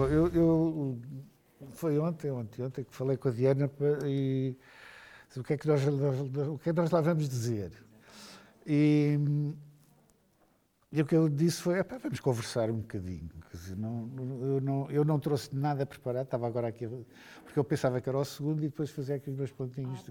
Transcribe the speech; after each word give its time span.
Bom, 0.00 0.08
eu, 0.08 0.28
eu, 0.28 0.98
foi 1.72 1.98
ontem, 1.98 2.30
ontem, 2.30 2.62
ontem 2.62 2.84
que 2.84 2.94
falei 2.94 3.18
com 3.18 3.28
a 3.28 3.32
Diana 3.32 3.70
e 4.06 4.56
o 5.36 5.42
que 5.42 5.52
é 5.52 5.58
que 5.58 5.68
nós, 5.68 5.82
o 5.86 6.58
que 6.58 6.70
é 6.70 6.72
que 6.72 6.80
nós 6.80 6.90
lá 6.90 7.02
vamos 7.02 7.28
dizer. 7.28 7.70
E, 8.66 9.18
e 10.90 11.02
o 11.02 11.04
que 11.04 11.14
eu 11.14 11.28
disse 11.28 11.60
foi, 11.60 11.82
vamos 11.82 12.18
conversar 12.18 12.70
um 12.70 12.78
bocadinho. 12.78 13.28
Dizer, 13.52 13.76
não, 13.76 14.10
eu, 14.40 14.60
não, 14.62 14.90
eu 14.90 15.04
não 15.04 15.20
trouxe 15.20 15.54
nada 15.54 15.84
preparado, 15.84 16.24
estava 16.24 16.46
agora 16.46 16.68
aqui, 16.68 16.88
porque 17.44 17.58
eu 17.58 17.64
pensava 17.64 18.00
que 18.00 18.08
era 18.08 18.16
o 18.16 18.24
segundo 18.24 18.60
e 18.64 18.68
depois 18.68 18.88
fazia 18.88 19.16
aqui 19.16 19.28
os 19.28 19.36
meus 19.36 19.52
pontinhos. 19.52 20.02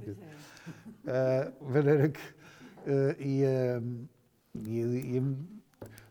Ah, 1.08 1.52
uh, 1.52 1.74
maneira 1.74 2.10
que... 2.10 2.20
Uh, 2.20 3.16
e, 3.20 3.44
uh, 3.44 4.08
e, 4.54 5.18
e, 5.18 5.59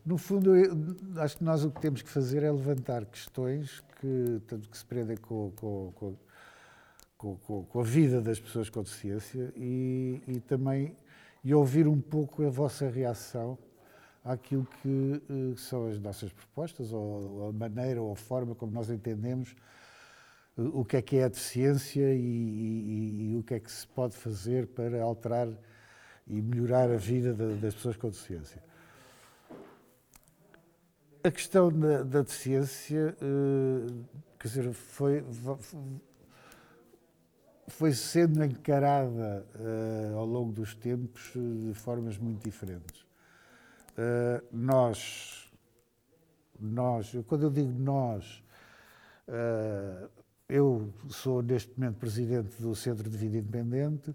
no 0.09 0.17
fundo, 0.17 0.57
eu, 0.57 0.75
acho 1.19 1.37
que 1.37 1.45
nós 1.45 1.63
o 1.63 1.71
que 1.71 1.83
temos 1.83 2.01
que 2.01 2.09
fazer 2.09 2.43
é 2.43 2.51
levantar 2.51 3.05
questões 3.05 3.85
que, 4.01 4.41
tanto 4.47 4.67
que 4.71 4.79
se 4.79 4.85
prendem 4.87 5.19
com, 5.19 5.53
com, 5.55 5.93
com, 7.19 7.37
com, 7.37 7.65
com 7.65 7.81
a 7.81 7.85
vida 7.85 8.19
das 8.19 8.41
pessoas 8.41 8.71
com 8.71 8.83
deficiência 8.83 9.53
e, 9.55 10.23
e 10.27 10.41
também 10.41 10.97
e 11.45 11.53
ouvir 11.53 11.87
um 11.87 12.01
pouco 12.01 12.43
a 12.43 12.49
vossa 12.49 12.89
reação 12.89 13.59
àquilo 14.25 14.67
que 14.81 15.23
uh, 15.31 15.55
são 15.59 15.89
as 15.89 15.99
nossas 15.99 16.33
propostas, 16.33 16.91
ou, 16.91 17.03
ou, 17.03 17.49
a 17.51 17.53
maneira 17.53 18.01
ou 18.01 18.11
a 18.11 18.17
forma 18.17 18.55
como 18.55 18.73
nós 18.73 18.89
entendemos 18.89 19.55
uh, 20.57 20.81
o 20.81 20.87
que 20.87 20.97
é 20.97 21.03
que 21.03 21.17
é 21.19 21.25
a 21.25 21.29
deficiência 21.29 22.15
e, 22.15 22.19
e, 22.19 23.33
e, 23.33 23.37
o 23.37 23.43
que 23.43 23.53
é 23.53 23.61
que 23.61 23.71
se 23.71 23.87
pode 23.87 24.17
fazer 24.17 24.69
para 24.69 25.03
alterar 25.03 25.49
e 26.27 26.41
melhorar 26.41 26.91
a 26.91 26.97
vida 26.97 27.35
de, 27.35 27.57
das 27.57 27.75
pessoas 27.75 27.99
com 27.99 28.09
deficiência. 28.09 28.68
A 31.23 31.31
questão 31.33 31.71
da, 31.71 32.03
da 32.05 32.23
deficiência, 32.23 33.17
uh, 33.21 34.05
quer 34.39 34.49
dizer, 34.49 34.73
foi, 34.73 35.25
foi 37.67 37.93
sendo 37.93 38.45
encarada 38.45 39.45
ao 40.15 40.25
longo 40.25 40.53
dos 40.53 40.75
tempos 40.77 41.33
de 41.35 41.75
formas 41.75 42.17
muito 42.17 42.45
diferentes. 42.45 43.09
Uh, 43.99 44.47
nós, 44.53 45.51
nós, 46.59 47.13
quando 47.27 47.43
eu 47.43 47.51
digo 47.51 47.77
nós, 47.77 48.45
uh, 49.27 50.09
eu 50.49 50.95
sou 51.09 51.43
neste 51.43 51.77
momento 51.77 51.97
presidente 51.97 52.63
do 52.63 52.77
Centro 52.77 53.11
de 53.11 53.19
Vida 53.19 53.39
Independente, 53.39 54.15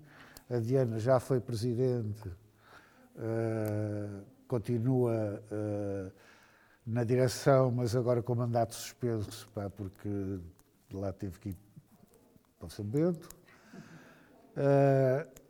a 0.50 0.58
Diana 0.58 0.98
já 1.00 1.20
foi 1.20 1.42
presidente, 1.42 2.30
uh, 2.30 4.24
continua 4.48 5.44
na 6.86 7.04
direção, 7.04 7.72
mas 7.72 7.96
agora 7.96 8.22
com 8.22 8.36
mandato 8.36 8.76
suspenso, 8.76 9.50
pá, 9.54 9.70
porque 9.70 10.10
lá 10.92 11.14
teve 11.14 11.40
que 11.40 11.50
ir 11.50 11.58
para 12.60 12.70
São 12.70 12.86
Bento. 12.86 13.30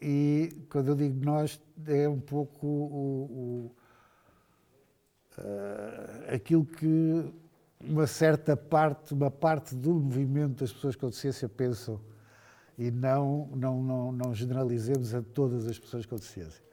e 0.01 0.65
quando 0.69 0.89
eu 0.89 0.95
digo 0.95 1.23
nós, 1.25 1.59
é 1.87 2.07
um 2.07 2.19
pouco 2.19 2.67
o, 2.67 3.69
o 3.69 3.75
uh, 5.39 6.33
aquilo 6.33 6.65
que 6.65 7.33
uma 7.79 8.07
certa 8.07 8.55
parte, 8.55 9.13
uma 9.13 9.29
parte 9.29 9.75
do 9.75 9.93
movimento 9.93 10.59
das 10.59 10.71
pessoas 10.71 10.95
com 10.95 11.07
deficiência 11.07 11.49
pensam 11.49 11.99
e 12.77 12.89
não, 12.89 13.49
não, 13.55 13.83
não, 13.83 14.11
não 14.11 14.33
generalizemos 14.33 15.13
a 15.13 15.21
todas 15.21 15.67
as 15.67 15.77
pessoas 15.77 16.05
com 16.05 16.15
deficiência. 16.15 16.63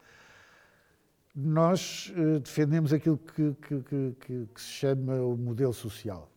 Nós 1.34 2.12
uh, 2.16 2.40
defendemos 2.40 2.92
aquilo 2.92 3.16
que, 3.18 3.54
que, 3.54 3.82
que, 3.82 4.46
que, 4.54 4.60
se 4.60 4.68
chama 4.68 5.14
o 5.14 5.36
modelo 5.36 5.72
social. 5.72 6.30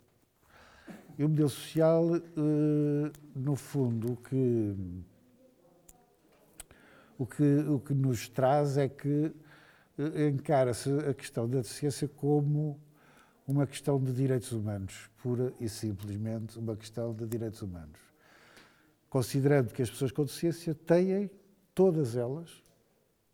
E 1.17 1.23
o 1.23 1.29
modelo 1.29 1.49
social, 1.49 2.05
uh, 2.05 3.11
no 3.35 3.55
fundo, 3.55 4.13
o 4.13 4.17
que, 4.17 4.75
o, 7.17 7.25
que, 7.25 7.57
o 7.69 7.79
que 7.79 7.93
nos 7.93 8.29
traz 8.29 8.77
é 8.77 8.87
que 8.87 9.33
encara-se 10.27 10.89
a 11.07 11.13
questão 11.13 11.47
da 11.47 11.59
deficiência 11.59 12.07
como 12.07 12.79
uma 13.47 13.67
questão 13.67 14.01
de 14.01 14.11
direitos 14.11 14.51
humanos, 14.51 15.09
pura 15.21 15.53
e 15.59 15.67
simplesmente 15.67 16.57
uma 16.57 16.75
questão 16.75 17.13
de 17.13 17.27
direitos 17.27 17.61
humanos. 17.61 17.99
Considerando 19.09 19.73
que 19.73 19.81
as 19.81 19.89
pessoas 19.89 20.11
com 20.11 20.23
deficiência 20.23 20.73
têm, 20.73 21.29
todas 21.75 22.15
elas, 22.15 22.63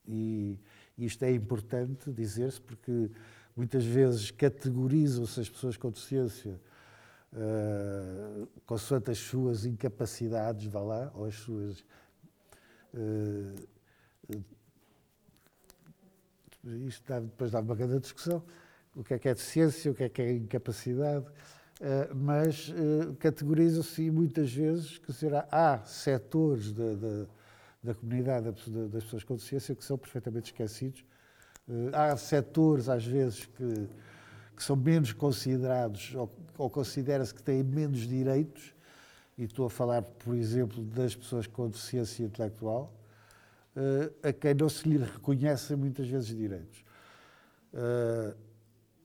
e 0.07 0.57
isto 1.05 1.23
é 1.23 1.31
importante 1.31 2.11
dizer-se 2.11 2.61
porque 2.61 3.09
muitas 3.55 3.85
vezes 3.85 4.31
categorizam-se 4.31 5.39
as 5.39 5.49
pessoas 5.49 5.77
com 5.77 5.89
deficiência 5.89 6.59
uh, 7.33 8.47
consoante 8.65 9.11
as 9.11 9.17
suas 9.17 9.65
incapacidades, 9.65 10.65
vá 10.65 10.81
lá, 10.81 11.11
ou 11.13 11.25
as 11.25 11.35
suas. 11.35 11.83
Uh, 12.93 13.67
isto 16.87 17.07
dá, 17.07 17.19
depois 17.19 17.51
dá 17.51 17.59
uma 17.59 17.75
grande 17.75 17.99
discussão, 17.99 18.43
o 18.95 19.03
que 19.03 19.13
é 19.13 19.19
que 19.19 19.29
é 19.29 19.33
deficiência, 19.33 19.91
o 19.91 19.95
que 19.95 20.03
é 20.03 20.09
que 20.09 20.21
é 20.21 20.33
incapacidade, 20.33 21.25
uh, 21.25 22.15
mas 22.15 22.69
uh, 22.69 23.15
categoriza-se 23.15 24.11
muitas 24.11 24.53
vezes, 24.53 24.97
que 24.97 25.13
será, 25.13 25.47
há 25.51 25.79
setores 25.85 26.71
da, 26.73 26.95
da, 26.95 27.27
da 27.81 27.93
comunidade 27.93 28.51
das 28.89 29.03
pessoas 29.03 29.23
com 29.23 29.35
deficiência 29.35 29.73
que 29.75 29.83
são 29.83 29.97
perfeitamente 29.97 30.51
esquecidos, 30.51 31.03
uh, 31.67 31.89
há 31.93 32.15
setores, 32.17 32.89
às 32.89 33.05
vezes, 33.05 33.45
que, 33.45 33.89
que 34.55 34.63
são 34.63 34.75
menos 34.75 35.13
considerados, 35.13 36.13
ou, 36.15 36.29
ou 36.57 36.69
considera-se 36.69 37.33
que 37.33 37.41
têm 37.41 37.63
menos 37.63 37.99
direitos, 37.99 38.75
e 39.37 39.43
estou 39.43 39.65
a 39.65 39.69
falar, 39.69 40.01
por 40.01 40.35
exemplo, 40.35 40.83
das 40.83 41.15
pessoas 41.15 41.47
com 41.47 41.69
deficiência 41.69 42.23
intelectual, 42.23 42.93
uh, 43.75 44.27
a 44.27 44.33
quem 44.33 44.53
não 44.53 44.67
se 44.67 44.87
lhe 44.87 44.97
reconhecem 44.97 45.77
muitas 45.77 46.07
vezes 46.07 46.35
direitos. 46.35 46.83
Uh, 47.73 48.35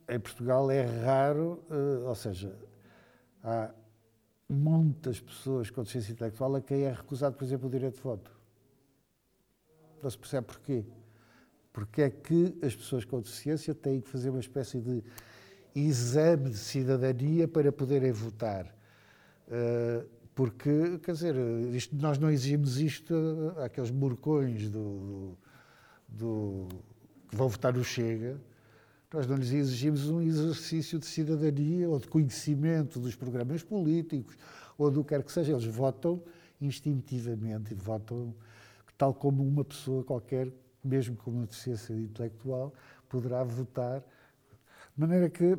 em 0.09 0.19
Portugal 0.19 0.71
é 0.71 0.83
raro, 0.83 1.65
ou 2.05 2.15
seja, 2.15 2.55
há 3.43 3.71
muitas 4.47 5.19
pessoas 5.19 5.71
com 5.71 5.83
deficiência 5.83 6.13
intelectual 6.13 6.55
a 6.57 6.61
quem 6.61 6.83
é 6.83 6.93
recusado, 6.93 7.37
por 7.37 7.45
exemplo, 7.45 7.69
o 7.69 7.71
direito 7.71 7.95
de 7.95 8.03
voto. 8.03 8.34
Não 10.05 10.11
se 10.11 10.19
percebe 10.19 10.47
porquê. 10.47 10.85
Porque 11.73 12.03
é 12.03 12.11
que 12.11 12.55
as 12.63 12.77
pessoas 12.77 13.07
com 13.07 13.19
deficiência 13.21 13.75
têm 13.75 14.03
que 14.03 14.09
fazer 14.11 14.29
uma 14.29 14.39
espécie 14.39 14.79
de 14.79 15.03
exame 15.75 16.51
de 16.51 16.59
cidadania 16.59 17.49
para 17.49 17.73
poderem 17.73 18.13
votar. 18.13 18.67
Uh, 19.49 20.07
porque, 20.35 20.99
quer 21.03 21.13
dizer, 21.13 21.35
isto, 21.73 21.97
nós 21.97 22.19
não 22.19 22.31
exigimos 22.31 22.79
isto 22.79 23.15
àqueles 23.65 23.91
morcões 23.91 24.69
do, 24.69 24.99
do, 25.01 25.39
do, 26.09 26.69
que 27.31 27.37
vão 27.37 27.49
votar 27.49 27.73
no 27.73 27.83
Chega. 27.83 28.39
Nós 29.11 29.27
não 29.27 29.37
lhes 29.37 29.53
exigimos 29.53 30.11
um 30.11 30.21
exercício 30.21 30.99
de 30.99 31.07
cidadania 31.07 31.89
ou 31.89 31.99
de 31.99 32.09
conhecimento 32.09 33.01
dos 33.01 33.17
programas 33.17 33.63
políticos 33.63 34.37
ou 34.77 34.91
do 34.91 35.03
que 35.03 35.15
quer 35.15 35.23
que 35.23 35.33
seja. 35.33 35.53
Eles 35.53 35.65
votam 35.65 36.23
instintivamente 36.61 37.75
votam 37.75 38.35
tal 38.97 39.15
como 39.15 39.47
uma 39.47 39.65
pessoa 39.65 40.05
qualquer, 40.05 40.53
mesmo 40.83 41.17
com 41.17 41.31
uma 41.31 41.47
deficiência 41.47 41.95
intelectual, 41.95 42.73
poderá 43.09 43.43
votar. 43.43 44.01
De 44.01 45.01
maneira 45.01 45.29
que 45.29 45.59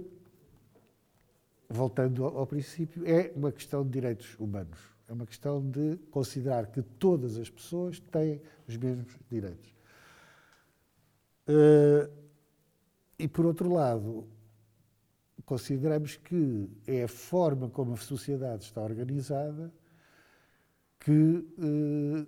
voltando 1.69 2.25
ao, 2.25 2.45
princípio, 2.45 3.05
é 3.07 3.31
uma 3.35 3.51
questão 3.51 3.83
de 3.83 3.89
direitos 3.89 4.37
humanos. 4.39 4.79
É 5.07 5.13
uma 5.13 5.25
questão 5.25 5.61
de 5.69 5.97
considerar 6.09 6.67
que 6.67 6.81
todas 6.81 7.37
as 7.37 7.49
pessoas 7.49 7.99
têm 7.99 8.41
os 8.67 8.75
mesmos 8.77 9.17
direitos. 9.29 9.73
Uh, 11.47 12.11
e, 13.19 13.27
por 13.27 13.45
outro 13.45 13.71
lado, 13.71 14.27
consideramos 15.45 16.15
que 16.15 16.69
é 16.87 17.03
a 17.03 17.07
forma 17.07 17.69
como 17.69 17.93
a 17.93 17.97
sociedade 17.97 18.63
está 18.63 18.81
organizada 18.81 19.71
que, 20.99 21.11
uh, 21.11 22.27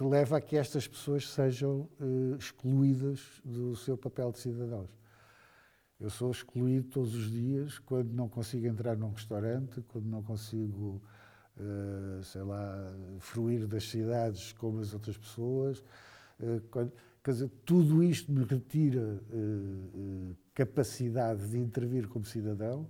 que 0.00 0.04
leva 0.04 0.38
a 0.38 0.40
que 0.40 0.56
estas 0.56 0.88
pessoas 0.88 1.28
sejam 1.28 1.86
uh, 2.00 2.34
excluídas 2.38 3.20
do 3.44 3.76
seu 3.76 3.98
papel 3.98 4.32
de 4.32 4.38
cidadãos. 4.38 4.88
Eu 6.00 6.08
sou 6.08 6.30
excluído 6.30 6.88
todos 6.88 7.14
os 7.14 7.30
dias 7.30 7.78
quando 7.78 8.10
não 8.10 8.26
consigo 8.26 8.66
entrar 8.66 8.96
num 8.96 9.10
restaurante, 9.10 9.82
quando 9.88 10.06
não 10.06 10.22
consigo, 10.22 11.02
uh, 11.58 12.24
sei 12.24 12.40
lá, 12.40 12.90
fruir 13.18 13.66
das 13.66 13.90
cidades 13.90 14.52
como 14.52 14.80
as 14.80 14.94
outras 14.94 15.18
pessoas. 15.18 15.84
Uh, 16.40 16.62
quando, 16.70 16.92
quer 17.22 17.32
dizer, 17.32 17.50
tudo 17.66 18.02
isto 18.02 18.32
me 18.32 18.44
retira 18.44 19.20
capacidade 20.54 21.46
de 21.46 21.58
intervir 21.58 22.08
como 22.08 22.24
cidadão, 22.24 22.88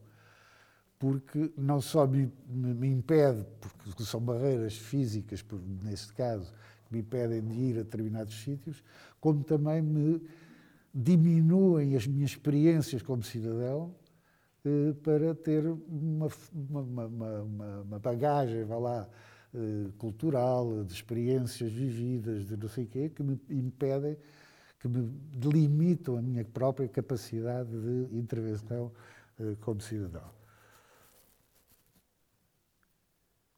porque 0.97 1.53
não 1.57 1.81
só 1.81 2.07
me, 2.07 2.33
me, 2.47 2.73
me 2.73 2.87
impede, 2.87 3.45
porque 3.59 4.05
são 4.05 4.21
barreiras 4.21 4.77
físicas, 4.77 5.43
por, 5.43 5.61
neste 5.61 6.13
caso, 6.13 6.55
me 6.91 7.01
impedem 7.01 7.43
de 7.43 7.55
ir 7.55 7.79
a 7.79 7.83
determinados 7.83 8.43
sítios, 8.43 8.83
como 9.21 9.45
também 9.45 9.81
me 9.81 10.21
diminuem 10.93 11.95
as 11.97 12.07
minhas 12.07 12.31
experiências 12.31 13.03
como 13.03 13.23
cidadão 13.23 13.95
eh, 14.65 14.93
para 15.03 15.35
ter 15.35 15.65
uma, 15.67 16.29
uma, 16.53 17.07
uma, 17.07 17.83
uma 17.83 17.99
bagagem, 17.99 18.65
vá 18.65 18.79
lá, 18.79 19.09
eh, 19.55 19.91
cultural, 19.99 20.85
de 20.85 20.93
experiências 20.93 21.73
vividas, 21.73 22.47
de 22.47 22.57
não 22.57 22.69
sei 22.69 22.85
o 22.85 22.87
quê, 22.89 23.09
que 23.09 23.23
me 23.23 23.41
impedem, 23.51 24.17
que 24.79 24.89
me 24.89 25.03
delimitam 25.37 26.17
a 26.17 26.23
minha 26.23 26.45
própria 26.45 26.89
capacidade 26.89 27.71
de 27.71 28.17
intervenção 28.19 28.93
eh, 29.39 29.57
como 29.61 29.81
cidadão. 29.81 30.40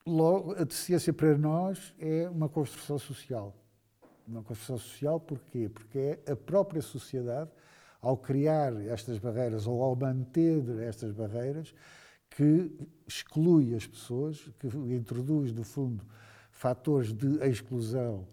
Logo, 0.05 0.53
a 0.53 0.65
deficiência 0.65 1.13
para 1.13 1.39
nós 1.39 1.95
é 1.99 2.29
uma 2.29 2.49
construção 2.49 2.99
social. 2.99 3.57
Uma 4.27 4.43
construção 4.43 4.79
social 4.79 5.21
porquê? 5.21 5.69
Porque 5.69 5.99
é 5.99 6.33
a 6.33 6.37
própria 6.37 6.83
sociedade, 6.83 7.51
ao 8.01 8.17
criar 8.17 8.75
estas 8.87 9.19
barreiras 9.19 9.67
ou 9.67 9.81
ao 9.81 9.95
manter 9.95 10.65
estas 10.81 11.13
barreiras, 11.13 11.73
que 12.31 12.73
exclui 13.07 13.75
as 13.75 13.87
pessoas, 13.87 14.51
que 14.59 14.67
introduz, 14.67 15.53
no 15.53 15.63
fundo, 15.63 16.05
fatores 16.51 17.13
de 17.13 17.39
exclusão 17.47 18.27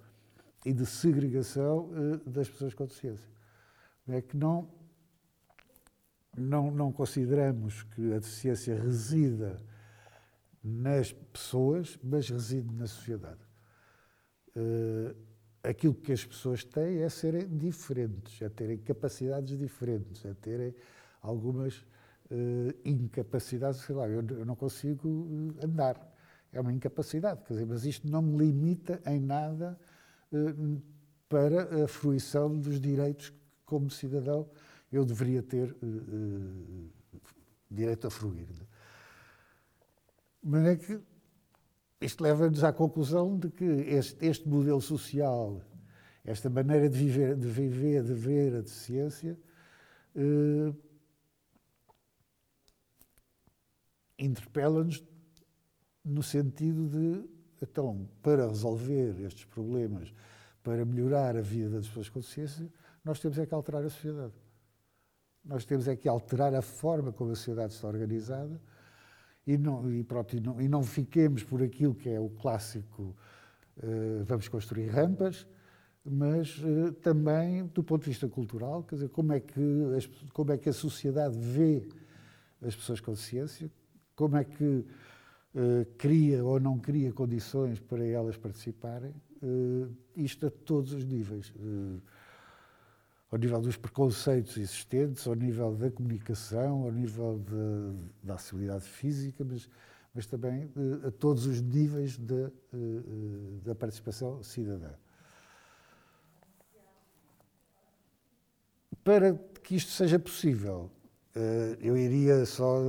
e 0.65 0.73
de 0.73 0.85
segregação 0.85 1.89
eh, 1.93 2.29
das 2.29 2.49
pessoas 2.49 2.73
com 2.73 2.85
deficiência. 2.85 3.29
É 4.07 4.21
que 4.21 4.35
não, 4.35 4.67
não, 6.35 6.71
não 6.71 6.91
consideramos 6.91 7.83
que 7.83 8.13
a 8.13 8.19
deficiência 8.19 8.79
resida 8.81 9.57
nas 10.63 11.11
pessoas, 11.11 11.97
mas 12.03 12.29
reside 12.29 12.73
na 12.73 12.87
sociedade. 12.87 13.39
Uh, 14.55 15.15
aquilo 15.63 15.93
que 15.93 16.11
as 16.11 16.25
pessoas 16.25 16.63
têm 16.63 17.01
é 17.01 17.09
serem 17.09 17.47
diferentes, 17.57 18.41
é 18.41 18.49
terem 18.49 18.77
capacidades 18.77 19.57
diferentes, 19.57 20.25
é 20.25 20.33
terem 20.33 20.73
algumas 21.21 21.77
uh, 22.31 22.73
incapacidade, 22.83 23.77
sei 23.79 23.95
lá, 23.95 24.07
eu, 24.07 24.21
eu, 24.21 24.45
não 24.45 24.55
consigo 24.55 25.53
eh, 25.59 25.65
andar. 25.65 26.07
É 26.51 26.59
uma 26.59 26.73
incapacidade, 26.73 27.43
quer 27.43 27.53
dizer, 27.53 27.65
mas 27.65 27.85
isto 27.85 28.09
não 28.09 28.21
me 28.21 28.37
limita 28.37 29.01
em 29.05 29.19
nada 29.19 29.79
uh, 30.31 30.81
para 31.27 31.83
a 31.83 31.87
fruição 31.87 32.57
dos 32.57 32.79
direitos 32.79 33.29
que, 33.29 33.39
como 33.65 33.89
cidadão, 33.89 34.49
eu 34.91 35.05
deveria 35.05 35.43
ter 35.43 35.75
direito 37.69 38.07
a 38.07 38.09
fruir. 38.09 38.47
Mas 40.41 40.65
é 40.65 40.75
que 40.75 41.01
isto 42.01 42.23
leva-nos 42.23 42.63
à 42.63 42.71
conclusão 42.71 43.37
de 43.37 43.49
que 43.49 43.65
este, 43.65 44.25
este, 44.25 44.47
modelo 44.47 44.81
social, 44.81 45.61
esta 46.23 46.49
maneira 46.49 46.89
de 46.89 46.97
viver, 46.97 47.35
de 47.35 47.47
viver, 47.47 48.03
de 48.03 48.13
ver 48.13 48.55
a 48.55 48.61
deficiência, 48.61 49.37
eh, 50.15 50.73
interpela-nos 54.17 55.03
no 56.03 56.23
sentido 56.23 56.87
de, 56.87 57.29
então, 57.61 58.09
para 58.21 58.47
resolver 58.47 59.19
estes 59.21 59.43
problemas, 59.45 60.13
para 60.63 60.85
melhorar 60.85 61.35
a 61.35 61.41
vida 61.41 61.69
das 61.69 61.87
pessoas 61.87 62.09
com 62.09 62.19
deficiência, 62.19 62.71
nós 63.03 63.19
temos 63.19 63.37
é 63.37 63.45
que 63.45 63.53
alterar 63.53 63.83
a 63.83 63.89
sociedade. 63.89 64.33
Nós 65.43 65.65
temos 65.65 65.87
é 65.87 65.95
que 65.95 66.07
alterar 66.07 66.53
a 66.53 66.61
forma 66.61 67.11
como 67.11 67.31
a 67.31 67.35
sociedade 67.35 67.73
está 67.73 67.87
organizada 67.87 68.61
e 69.49 69.57
não, 69.57 69.91
e 69.91 70.03
pronto, 70.03 70.35
e 70.35 70.39
não, 70.39 70.61
e 70.61 70.67
não 70.67 70.83
fiquemos 70.83 71.43
por 71.43 71.63
aquilo 71.63 71.95
que 71.95 72.07
é 72.07 72.19
o 72.19 72.29
clássico 72.29 73.15
uh, 73.77 74.23
vamos 74.23 74.47
construir 74.47 74.89
rampas, 74.89 75.47
mas 76.05 76.59
uh, 76.59 76.91
também 77.01 77.65
do 77.65 77.83
ponto 77.83 78.03
de 78.03 78.11
vista 78.11 78.27
cultural, 78.27 78.83
quer 78.83 78.95
dizer, 78.95 79.09
como 79.09 79.33
é 79.33 79.39
que, 79.39 79.59
as, 79.97 80.05
como 80.33 80.51
é 80.51 80.57
que 80.57 80.69
a 80.69 80.73
sociedade 80.73 81.35
vê 81.35 81.83
as 82.61 82.75
pessoas 82.75 82.99
com 82.99 83.11
deficiência, 83.11 83.71
como 84.15 84.37
é 84.37 84.43
que 84.43 84.63
uh, 84.63 84.85
cria 85.97 86.45
ou 86.45 86.59
não 86.59 86.77
cria 86.77 87.11
condições 87.11 87.79
para 87.79 88.05
elas 88.05 88.37
participarem, 88.37 89.15
isto 90.15 90.45
a 90.45 90.51
todos 90.51 90.91
os 90.91 91.05
níveis. 91.05 91.53
Ao 93.31 93.37
nível 93.37 93.61
dos 93.61 93.77
preconceitos 93.77 94.57
existentes, 94.57 95.27
ao 95.27 95.35
nível 95.35 95.75
da 95.75 95.91
comunicação, 95.91 96.83
ao 96.83 96.91
nível 96.91 97.39
de, 97.39 98.25
da 98.25 98.33
acessibilidade 98.33 98.85
física, 98.85 99.43
mas, 99.43 99.69
mas 100.15 100.25
também 100.25 100.71
a 101.05 101.11
todos 101.11 101.45
os 101.45 101.61
níveis 101.61 102.17
de, 102.17 102.51
da 103.63 103.75
participação 103.75 104.41
cidadã. 104.41 104.91
Para 109.03 109.35
que 109.63 109.75
isto 109.75 109.91
seja 109.91 110.17
possível, 110.17 110.89
eu 111.79 111.95
iria 111.95 112.43
só 112.47 112.81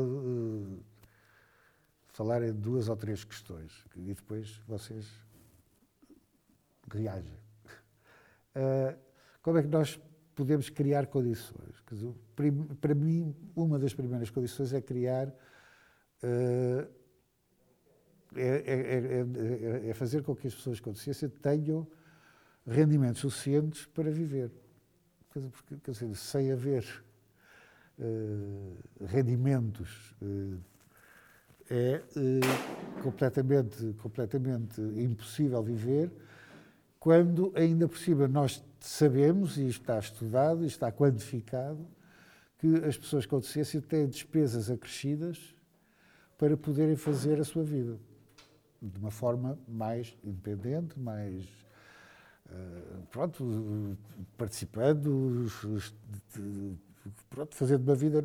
falar 2.08 2.42
em 2.42 2.52
duas 2.52 2.88
ou 2.88 2.96
três 2.96 3.24
questões 3.24 3.84
e 3.94 4.14
depois 4.14 4.60
vocês 4.66 5.06
reagem. 6.90 7.38
Como 9.42 9.58
é 9.58 9.62
que 9.62 9.68
nós 9.68 10.00
podemos 10.40 10.70
criar 10.70 11.06
condições? 11.06 11.74
Dizer, 11.90 12.14
para 12.80 12.94
mim, 12.94 13.36
uma 13.54 13.78
das 13.78 13.92
primeiras 13.92 14.30
condições 14.30 14.72
é 14.72 14.80
criar. 14.80 15.28
Uh, 16.22 16.88
é, 18.34 19.26
é, 19.84 19.88
é, 19.90 19.94
fazer 19.94 20.22
com 20.22 20.36
que 20.36 20.46
as 20.46 20.54
pessoas 20.54 20.78
com 20.78 20.92
deficiência 20.92 21.28
tenham 21.28 21.84
rendimentos 22.66 23.20
suficientes 23.20 23.86
para 23.86 24.10
viver. 24.10 24.50
Porque, 25.28 25.76
quer 25.82 25.90
dizer, 25.90 26.14
sem 26.14 26.52
haver 26.52 26.84
uh, 27.98 28.76
rendimentos 29.04 30.14
é 31.70 32.02
eh, 32.16 33.00
completamente, 33.02 33.94
completamente 34.02 34.80
impossível 34.80 35.62
viver 35.62 36.10
quando, 36.98 37.52
ainda 37.54 37.88
por 37.88 37.96
cima, 37.96 38.28
nós 38.28 38.62
sabemos, 38.86 39.56
e 39.58 39.66
está 39.66 39.98
estudado, 39.98 40.64
e 40.64 40.66
está 40.66 40.90
quantificado, 40.90 41.86
que 42.58 42.66
as 42.84 42.96
pessoas 42.96 43.26
com 43.26 43.38
deficiência 43.38 43.80
têm 43.80 44.08
despesas 44.08 44.70
acrescidas 44.70 45.54
para 46.36 46.56
poderem 46.56 46.96
fazer 46.96 47.40
a 47.40 47.44
sua 47.44 47.62
vida 47.62 47.98
de 48.80 48.98
uma 48.98 49.10
forma 49.10 49.58
mais 49.68 50.16
independente, 50.24 50.98
mais. 50.98 51.44
Uh, 52.46 53.06
pronto, 53.10 53.96
participando, 54.36 55.46
pronto, 57.28 57.54
fazendo 57.54 57.82
uma 57.82 57.94
vida 57.94 58.24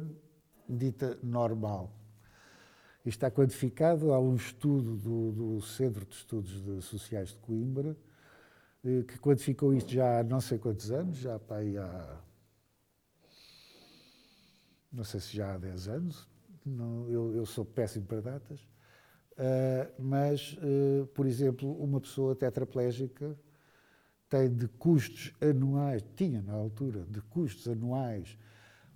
dita 0.68 1.18
normal. 1.22 1.92
Isto 3.06 3.18
está 3.18 3.30
quantificado. 3.30 4.14
Há 4.14 4.20
um 4.20 4.36
estudo 4.36 4.96
do, 4.96 5.32
do 5.32 5.62
Centro 5.62 6.06
de 6.06 6.16
Estudos 6.16 6.64
de 6.64 6.82
Sociais 6.82 7.30
de 7.30 7.36
Coimbra 7.36 7.92
eh, 7.92 8.15
que 9.08 9.18
quantificou 9.20 9.74
isto 9.74 9.92
já 9.92 10.20
há 10.20 10.24
não 10.24 10.40
sei 10.40 10.60
quantos 10.60 10.92
anos, 10.92 11.18
já 11.18 11.40
para 11.40 11.58
aí 11.58 11.78
há. 11.78 12.22
não 14.92 15.04
sei 15.04 15.20
se 15.20 15.36
já 15.36 15.56
há 15.56 15.58
10 15.58 15.88
anos, 15.88 16.28
não, 16.64 17.10
eu, 17.10 17.36
eu, 17.36 17.46
sou 17.46 17.66
péssimo 17.66 18.06
para 18.06 18.22
datas, 18.22 18.60
uh, 18.60 19.92
mas, 19.98 20.54
uh, 20.54 21.08
por 21.08 21.26
exemplo, 21.26 21.72
uma 21.82 22.00
pessoa 22.00 22.36
tetraplégica 22.36 23.36
tem 24.30 24.54
de 24.54 24.68
custos 24.68 25.34
anuais, 25.42 26.04
tinha 26.16 26.42
na 26.42 26.54
altura, 26.54 27.06
de 27.10 27.22
custos 27.22 27.68
anuais 27.68 28.38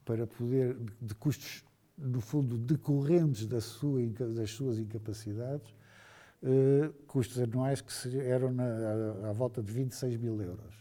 para 0.05 0.27
poder, 0.27 0.77
de 1.01 1.15
custos 1.15 1.63
no 1.97 2.21
fundo, 2.21 2.57
decorrentes 2.57 3.45
da 3.47 3.59
sua, 3.59 4.05
das 4.07 4.51
suas 4.51 4.77
incapacidades, 4.77 5.73
eh, 6.41 6.89
custos 7.05 7.37
anuais 7.39 7.81
que 7.81 8.17
eram 8.17 8.51
na, 8.53 9.29
à, 9.29 9.31
volta 9.33 9.61
de 9.61 9.71
26 9.71 10.17
mil 10.17 10.41
euros. 10.41 10.73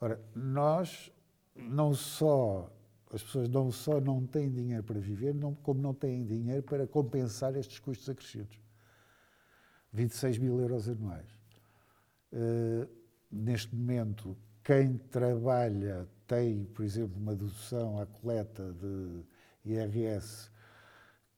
Ora, 0.00 0.20
nós 0.34 1.12
não 1.54 1.94
só, 1.94 2.72
as 3.12 3.22
pessoas 3.22 3.48
não 3.48 3.70
só 3.70 4.00
não 4.00 4.26
têm 4.26 4.50
dinheiro 4.50 4.82
para 4.82 4.98
viver, 4.98 5.34
não, 5.34 5.54
como 5.54 5.80
não 5.80 5.92
têm 5.92 6.24
dinheiro 6.24 6.62
para 6.62 6.86
compensar 6.86 7.54
estes 7.56 7.78
custos 7.78 8.08
acrescidos. 8.08 8.58
26 9.92 10.38
mil 10.38 10.60
euros 10.60 10.88
anuais. 10.88 11.28
Uh, 12.32 12.88
neste 13.30 13.74
momento, 13.74 14.36
quem 14.64 14.96
trabalha 14.96 16.08
tem, 16.26 16.64
por 16.64 16.84
exemplo, 16.84 17.16
uma 17.20 17.34
dedução 17.34 18.00
à 18.00 18.06
coleta 18.06 18.72
de 18.72 19.22
IRS, 19.64 20.50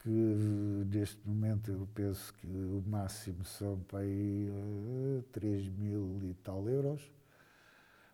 que 0.07 0.87
neste 0.89 1.19
momento 1.29 1.69
eu 1.69 1.89
penso 1.93 2.33
que 2.35 2.47
o 2.47 2.81
máximo 2.87 3.45
são 3.45 3.81
para 3.81 3.99
aí 3.99 4.49
3 5.33 5.67
eh, 5.67 5.71
mil 5.71 6.21
e 6.23 6.33
tal 6.45 6.69
euros, 6.69 7.11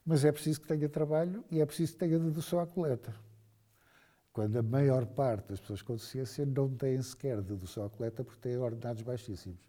mas 0.02 0.24
é 0.24 0.32
preciso 0.32 0.62
que 0.62 0.66
tenha 0.66 0.88
trabalho 0.88 1.44
e 1.50 1.60
é 1.60 1.66
preciso 1.66 1.92
que 1.92 1.98
tenha 1.98 2.18
dedução 2.18 2.60
à 2.60 2.66
coleta. 2.66 3.14
Quando 4.32 4.56
a 4.56 4.62
maior 4.62 5.04
parte 5.04 5.50
das 5.50 5.60
pessoas 5.60 5.82
com 5.82 5.92
deficiência 5.92 6.46
não 6.46 6.74
têm 6.74 7.02
sequer 7.02 7.42
dedução 7.42 7.84
à 7.84 7.90
coleta 7.90 8.24
porque 8.24 8.40
têm 8.40 8.56
ordenados 8.56 9.02
baixíssimos. 9.02 9.60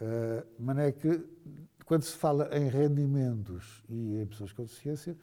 Uh, 0.00 0.44
de 0.58 0.64
maneira 0.64 0.90
que, 0.90 1.24
quando 1.86 2.02
se 2.02 2.16
fala 2.16 2.50
em 2.52 2.68
rendimentos 2.68 3.84
e 3.88 4.22
em 4.22 4.26
pessoas 4.26 4.52
com 4.52 4.64
deficiência, 4.64 5.16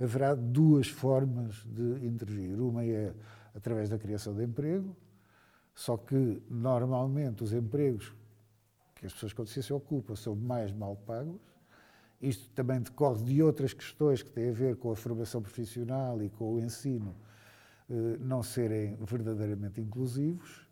haverá 0.00 0.34
duas 0.34 0.88
formas 0.88 1.62
de 1.66 2.06
intervir. 2.06 2.58
Uma 2.58 2.82
é 2.86 3.12
através 3.54 3.90
da 3.90 3.98
criação 3.98 4.34
de 4.34 4.44
emprego, 4.44 4.96
só 5.80 5.96
que 5.96 6.42
normalmente 6.50 7.42
os 7.42 7.54
empregos 7.54 8.14
que 8.94 9.06
as 9.06 9.14
pessoas 9.14 9.32
com 9.32 9.44
deficiência 9.44 9.74
ocupam 9.74 10.14
são 10.14 10.36
mais 10.36 10.70
mal 10.70 10.94
pagos. 10.94 11.40
Isto 12.20 12.50
também 12.50 12.82
decorre 12.82 13.24
de 13.24 13.42
outras 13.42 13.72
questões 13.72 14.22
que 14.22 14.28
têm 14.28 14.50
a 14.50 14.52
ver 14.52 14.76
com 14.76 14.90
a 14.92 14.94
formação 14.94 15.40
profissional 15.40 16.22
e 16.22 16.28
com 16.28 16.52
o 16.52 16.60
ensino 16.60 17.16
eh, 17.88 18.18
não 18.20 18.42
serem 18.42 18.94
verdadeiramente 18.96 19.80
inclusivos 19.80 20.68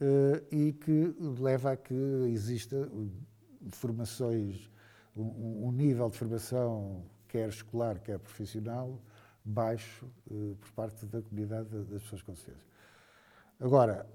eh, 0.00 0.44
e 0.52 0.72
que 0.74 1.12
leva 1.40 1.72
a 1.72 1.76
que 1.76 1.92
exista 2.28 2.88
formações, 3.70 4.70
um, 5.16 5.72
nível 5.72 6.08
de 6.08 6.16
formação, 6.16 7.02
quer 7.26 7.48
escolar, 7.48 7.98
quer 7.98 8.20
profissional, 8.20 8.96
baixo 9.44 10.06
eh, 10.30 10.54
por 10.60 10.70
parte 10.70 11.04
da 11.06 11.20
comunidade 11.20 11.68
das 11.68 12.00
pessoas 12.04 12.22
com 12.22 12.30
deficiência. 12.30 12.70
Agora, 13.58 14.06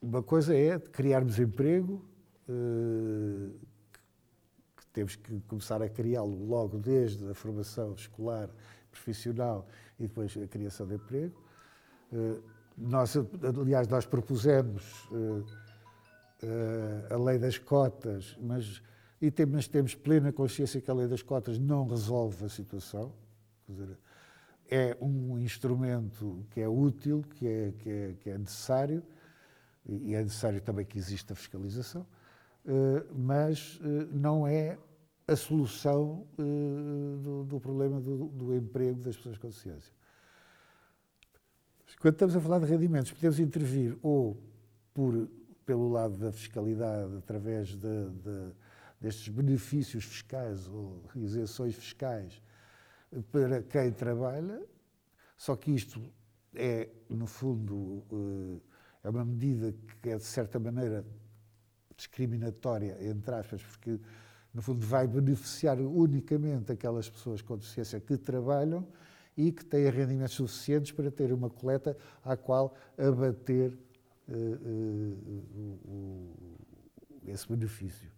uma 0.00 0.22
coisa 0.22 0.56
é 0.56 0.78
criarmos 0.78 1.38
emprego, 1.38 2.04
eh, 2.48 3.50
que 4.76 4.86
temos 4.92 5.16
que 5.16 5.40
começar 5.42 5.82
a 5.82 5.88
criá-lo 5.88 6.46
logo 6.46 6.78
desde 6.78 7.28
a 7.30 7.34
formação 7.34 7.94
escolar, 7.94 8.48
profissional 8.90 9.66
e 9.98 10.06
depois 10.06 10.36
a 10.36 10.46
criação 10.46 10.86
de 10.86 10.94
emprego. 10.94 11.34
Eh, 12.12 12.40
nós, 12.76 13.16
aliás, 13.60 13.88
nós 13.88 14.06
propusemos 14.06 15.08
a 17.10 17.16
lei 17.16 17.36
das 17.36 17.58
cotas, 17.58 18.38
mas, 18.40 18.80
e 19.20 19.32
temos, 19.32 19.66
temos 19.66 19.96
plena 19.96 20.32
consciência 20.32 20.80
que 20.80 20.88
a 20.88 20.94
lei 20.94 21.08
das 21.08 21.20
cotas 21.20 21.58
não 21.58 21.88
resolve 21.88 22.44
a 22.44 22.48
situação. 22.48 23.12
Dizer, 23.68 23.98
é 24.70 24.96
um 25.00 25.38
instrumento 25.38 26.46
que 26.50 26.60
é 26.60 26.68
útil, 26.68 27.24
que 27.34 27.46
é, 27.46 27.72
que 27.78 27.90
é, 27.90 28.14
que 28.20 28.30
é 28.30 28.38
necessário, 28.38 29.02
e 29.88 30.14
é 30.14 30.22
necessário 30.22 30.60
também 30.60 30.84
que 30.84 30.98
exista 30.98 31.34
fiscalização, 31.34 32.06
eh, 32.66 33.04
mas 33.14 33.80
eh, 33.82 34.06
não 34.12 34.46
é 34.46 34.78
a 35.26 35.34
solução 35.34 36.26
eh, 36.38 37.44
do, 37.46 37.58
problema 37.60 38.00
do, 38.00 38.54
emprego 38.54 39.00
das 39.00 39.16
pessoas 39.16 39.38
com 39.38 39.48
deficiência. 39.48 39.92
Quando 42.00 42.14
estamos 42.14 42.36
a 42.36 42.40
falar 42.40 42.58
de 42.60 42.66
rendimentos, 42.66 43.10
podemos 43.12 43.40
intervir 43.40 43.96
ou 44.02 44.36
por, 44.92 45.28
pelo 45.64 45.88
lado 45.88 46.16
da 46.18 46.30
fiscalidade, 46.30 47.16
através 47.16 47.68
de, 47.68 47.78
de, 48.10 48.52
destes 49.00 49.28
benefícios 49.28 50.04
fiscais 50.04 50.68
ou 50.68 51.02
isenções 51.16 51.74
fiscais 51.74 52.42
para 53.32 53.62
quem 53.62 53.90
trabalha, 53.90 54.62
só 55.36 55.56
que 55.56 55.70
isto 55.70 56.02
é, 56.54 56.88
no 57.08 57.26
fundo, 57.26 58.04
é 59.08 59.10
uma 59.10 59.24
medida 59.24 59.74
que 60.02 60.10
é, 60.10 60.16
de 60.16 60.24
certa 60.24 60.58
maneira, 60.58 61.02
discriminatória, 61.96 62.96
entre 63.00 63.34
aspas, 63.34 63.62
porque, 63.62 63.98
no 64.52 64.60
fundo, 64.60 64.86
vai 64.86 65.06
beneficiar 65.06 65.80
unicamente 65.80 66.70
aquelas 66.70 67.08
pessoas 67.08 67.40
com 67.40 67.56
deficiência 67.56 67.98
que 67.98 68.18
trabalham 68.18 68.86
e 69.36 69.50
que 69.50 69.64
têm 69.64 69.88
rendimentos 69.88 70.34
suficientes 70.34 70.92
para 70.92 71.10
ter 71.10 71.32
uma 71.32 71.48
coleta 71.48 71.96
à 72.22 72.36
qual 72.36 72.76
abater 72.98 73.72
uh, 74.28 74.34
uh, 75.88 76.34
esse 77.26 77.48
benefício. 77.48 78.12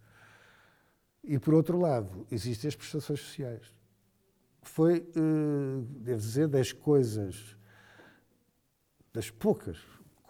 E, 1.23 1.39
por 1.39 1.53
outro 1.53 1.79
lado, 1.79 2.27
existem 2.29 2.67
as 2.67 2.75
prestações 2.75 3.19
sociais 3.19 3.73
foi, 4.61 4.97
eh, 5.15 5.83
devo 6.01 6.19
dizer, 6.19 6.47
das 6.47 6.71
coisas, 6.71 7.57
das 9.11 9.29
poucas 9.29 9.79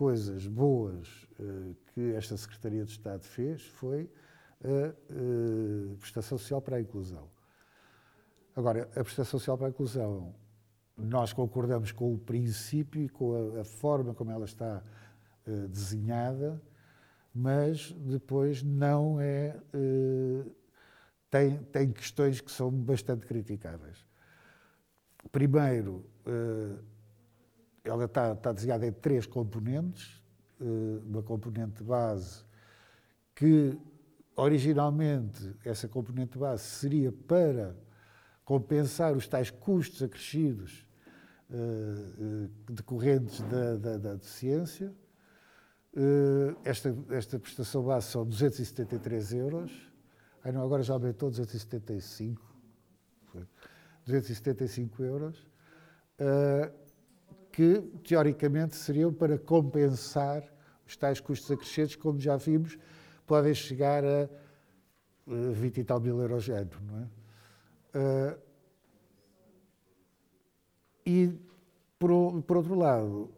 coisas 0.02 0.48
boas 0.48 1.28
eh, 1.40 1.76
que 1.94 2.16
esta 2.16 2.36
Secretaria 2.36 2.84
de 2.84 2.90
Estado 2.90 3.22
fez, 3.22 3.62
foi 3.68 4.10
a 4.64 4.68
eh, 4.68 5.96
prestação 6.00 6.40
social 6.40 6.60
para 6.60 6.78
a 6.78 6.82
inclusão. 6.82 7.30
Agora, 8.56 8.90
a 8.96 9.04
prestação 9.04 9.40
social 9.40 9.56
para 9.60 9.68
a 9.68 9.70
inclusão, 9.70 10.34
nós 10.98 11.34
concordamos 11.34 11.92
com 11.92 12.12
o 12.16 12.18
princípio 12.18 13.04
e 13.04 13.10
com 13.10 13.60
a, 13.60 13.62
a 13.62 13.64
forma 13.64 14.16
como 14.16 14.32
ela 14.32 14.46
está 14.46 14.84
desenhada, 15.70 16.60
mas 17.32 17.92
depois 17.92 18.64
não 18.64 19.20
é. 19.20 19.56
tem, 21.30 21.58
tem 21.58 21.92
questões 21.92 22.42
que 22.42 22.52
são 22.52 22.72
bastante 22.72 23.28
criticáveis. 23.28 24.04
Primeiro, 25.32 26.04
eh, 26.26 26.91
ela 27.84 28.06
está, 28.06 28.34
está 28.34 28.52
desenhada 28.52 28.86
em 28.86 28.92
três 28.92 29.26
componentes. 29.26 30.22
Eh, 30.60 31.02
uma 31.06 31.24
componente 31.24 31.84
base 31.84 32.44
que, 33.34 33.76
originalmente, 34.36 35.56
essa 35.66 35.88
componente 35.88 36.38
base 36.38 36.64
seria 36.64 37.12
para 37.12 37.76
compensar 38.46 39.16
os 39.18 39.28
tais 39.28 39.50
custos 39.50 40.04
acrescidos 40.04 40.86
eh, 41.50 42.48
decorrentes 42.70 43.42
da, 43.42 43.76
da, 43.78 43.98
da 43.98 44.14
deficiência. 44.16 44.94
Esta, 46.64 46.96
esta 47.10 47.38
prestação 47.38 47.84
base 47.84 48.08
são 48.08 48.26
273 48.26 49.34
euros. 49.34 49.92
Ai, 50.42 50.54
não, 50.54 50.64
agora 50.64 50.84
já 50.84 50.94
aumentou 50.94 51.30
275. 51.30 52.42
275 54.06 55.04
euros, 55.04 55.48
que 57.52 57.82
teoricamente 58.08 58.76
seriam 58.76 59.14
para 59.14 59.38
compensar 59.38 60.44
os 60.88 60.96
tais 60.96 61.20
custos 61.20 61.52
acrescidos, 61.52 61.96
como 61.96 62.20
já 62.20 62.38
vimos, 62.38 62.78
podem 63.26 63.54
chegar 63.54 64.04
a 64.04 64.30
uh, 65.28 65.52
eh, 65.52 65.54
20 65.54 65.78
e 65.80 65.84
tal 65.84 66.00
mil 66.00 66.20
euros 66.20 66.50
ano, 66.50 66.72
não 66.82 67.00
é? 67.00 67.08
Uh, 67.94 68.40
e, 71.06 71.40
por, 72.00 72.42
por, 72.44 72.58
outro 72.58 72.76
lado, 72.76 73.30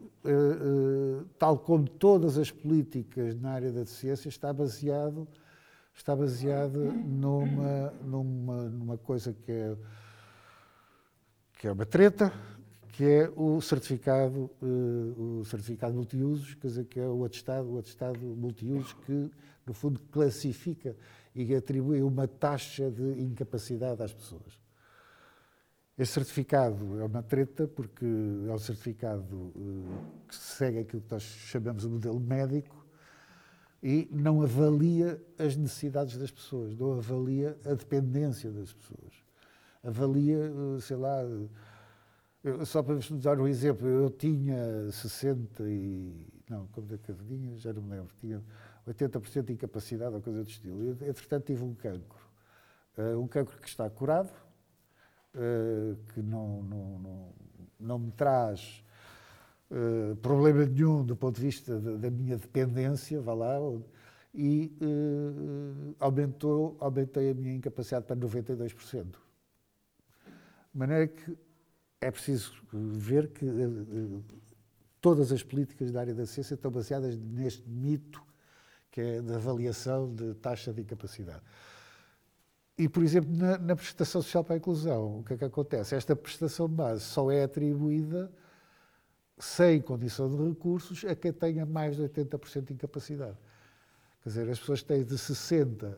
tal 1.40 1.58
como 1.58 1.88
todas 1.88 2.38
as 2.38 2.52
políticas 2.52 3.36
na 3.36 3.52
área 3.52 3.72
da 3.72 3.82
deficiência, 3.82 4.30
está 4.30 4.54
baseado, 4.54 5.28
está 5.94 6.16
baseado 6.16 6.80
numa, 6.80 7.92
numa, 8.04 8.70
numa 8.70 8.98
coisa 8.98 9.34
que 9.34 9.52
é 9.52 9.76
que 11.64 11.68
é 11.68 11.72
uma 11.72 11.86
treta, 11.86 12.34
que 12.94 13.04
é 13.04 13.32
o 13.36 13.60
certificado, 13.60 14.52
uh, 14.62 15.40
o 15.40 15.46
certificado 15.46 15.96
multiusos, 15.96 16.54
quer 16.54 16.68
dizer, 16.68 16.86
que 16.86 17.00
é 17.00 17.08
o 17.08 17.26
atestado, 17.26 17.74
o 17.74 17.80
atestado 17.80 18.20
multiusos 18.20 18.94
que, 18.94 19.32
no 19.66 19.74
fundo, 19.74 20.00
classifica 20.12 20.96
e 21.34 21.56
atribui 21.56 22.04
uma 22.04 22.28
taxa 22.28 22.92
de 22.92 23.20
incapacidade 23.20 24.04
às 24.04 24.14
pessoas. 24.14 24.62
Este 25.98 26.14
certificado 26.14 27.00
é 27.00 27.04
uma 27.04 27.24
treta 27.24 27.68
porque 27.68 28.06
é 28.06 28.54
um 28.54 28.60
certificado 28.60 29.36
uh, 29.36 30.06
que 30.28 30.36
segue 30.36 30.80
aquilo 30.80 31.02
que 31.02 31.12
nós 31.12 31.24
chamamos 31.24 31.82
de 31.82 31.90
modelo 31.90 32.20
médico 32.20 32.86
e 33.82 34.08
não 34.12 34.44
avalia 34.44 35.20
as 35.40 35.56
necessidades 35.56 36.16
das 36.16 36.30
pessoas, 36.30 36.76
não 36.76 36.94
avalia 36.94 37.58
a 37.66 37.74
dependência 37.74 38.52
das 38.52 38.72
pessoas 38.72 39.24
avalia, 39.84 40.38
eh, 40.38 40.80
sei 40.80 40.96
lá, 40.96 41.22
só 42.66 42.84
para 42.84 42.96
vos 42.96 43.10
dar 43.22 43.40
um 43.40 43.48
exemplo, 43.48 43.88
eu 43.88 44.10
tinha 44.10 44.92
60 44.92 45.64
e. 45.64 46.28
Não, 46.50 46.68
como 46.68 46.94
é 46.94 46.98
que 46.98 47.10
eu 47.10 47.16
tinha? 47.16 47.58
Já 47.58 47.72
não 47.72 47.82
me 47.82 47.92
lembro. 47.92 48.14
Tinha 48.20 48.44
80% 48.88 49.44
de 49.44 49.54
incapacidade 49.54 50.14
ou 50.14 50.22
coisa 50.22 50.44
do 50.44 50.50
estilo. 50.50 50.84
Eu, 50.84 50.92
entretanto, 51.08 51.46
tive 51.46 51.64
um 51.64 51.74
cancro. 51.74 52.22
Uh, 52.98 53.20
um 53.20 53.28
cancro 53.28 53.58
que 53.60 53.68
está 53.68 53.90
curado, 53.90 54.30
uh, 55.34 55.96
que 56.14 56.22
não, 56.22 56.62
não, 56.64 57.00
não, 57.00 57.34
não 57.80 58.00
me 58.00 58.12
traz 58.12 58.84
uh, 59.72 60.16
problema 60.18 60.66
nenhum 60.66 61.04
do 61.04 61.16
ponto 61.16 61.38
de 61.38 61.42
vista 61.42 61.80
da, 61.80 61.96
da 61.96 62.12
minha 62.12 62.38
dependência, 62.38 63.20
vá 63.22 63.34
lá, 63.34 63.56
e 64.36 64.76
aumentou, 66.00 66.76
aumentei 66.80 67.30
a 67.30 67.34
minha 67.36 67.54
incapacidade 67.54 68.06
para 68.06 68.16
92%. 68.16 69.06
De 69.06 69.20
maneira 70.74 71.08
que 71.08 71.38
é 72.08 72.12
preciso 72.12 72.54
ver 72.72 73.30
que 73.30 73.46
uh, 73.46 74.24
todas 75.00 75.32
as 75.32 75.44
políticas 75.44 75.92
da 75.92 76.02
área 76.02 76.14
da 76.14 76.26
ciência 76.26 76.56
estão 76.56 76.72
baseadas 76.72 77.18
neste 77.18 77.68
mito 77.70 78.24
que 78.92 79.02
é 79.02 79.22
da 79.24 79.38
avaliação 79.38 80.14
de 80.14 80.36
taxa 80.36 80.72
de 80.72 80.82
incapacidade. 80.82 81.42
E, 82.78 82.88
por 82.88 83.04
exemplo, 83.04 83.36
na, 83.36 83.58
na, 83.58 83.76
prestação 83.76 84.22
social 84.22 84.44
para 84.44 84.54
a 84.54 84.58
inclusão, 84.58 85.20
o 85.20 85.24
que 85.24 85.34
é 85.34 85.38
que 85.38 85.46
acontece? 85.46 85.96
Esta 85.96 86.16
prestação 86.16 86.70
de 86.70 86.76
base 86.76 87.02
só 87.02 87.32
é 87.32 87.44
atribuída 87.44 88.32
sem 89.38 89.82
condição 89.82 90.30
de 90.30 90.48
recursos 90.48 91.04
a 91.06 91.16
quem 91.16 91.34
tenha 91.34 91.66
mais 91.66 91.96
de 91.96 92.04
80% 92.04 92.66
de 92.66 92.74
incapacidade. 92.74 93.38
Quer 94.22 94.30
dizer, 94.30 94.50
as 94.50 94.60
pessoas 94.60 94.84
têm 94.84 95.04
de 95.04 95.18
60 95.18 95.98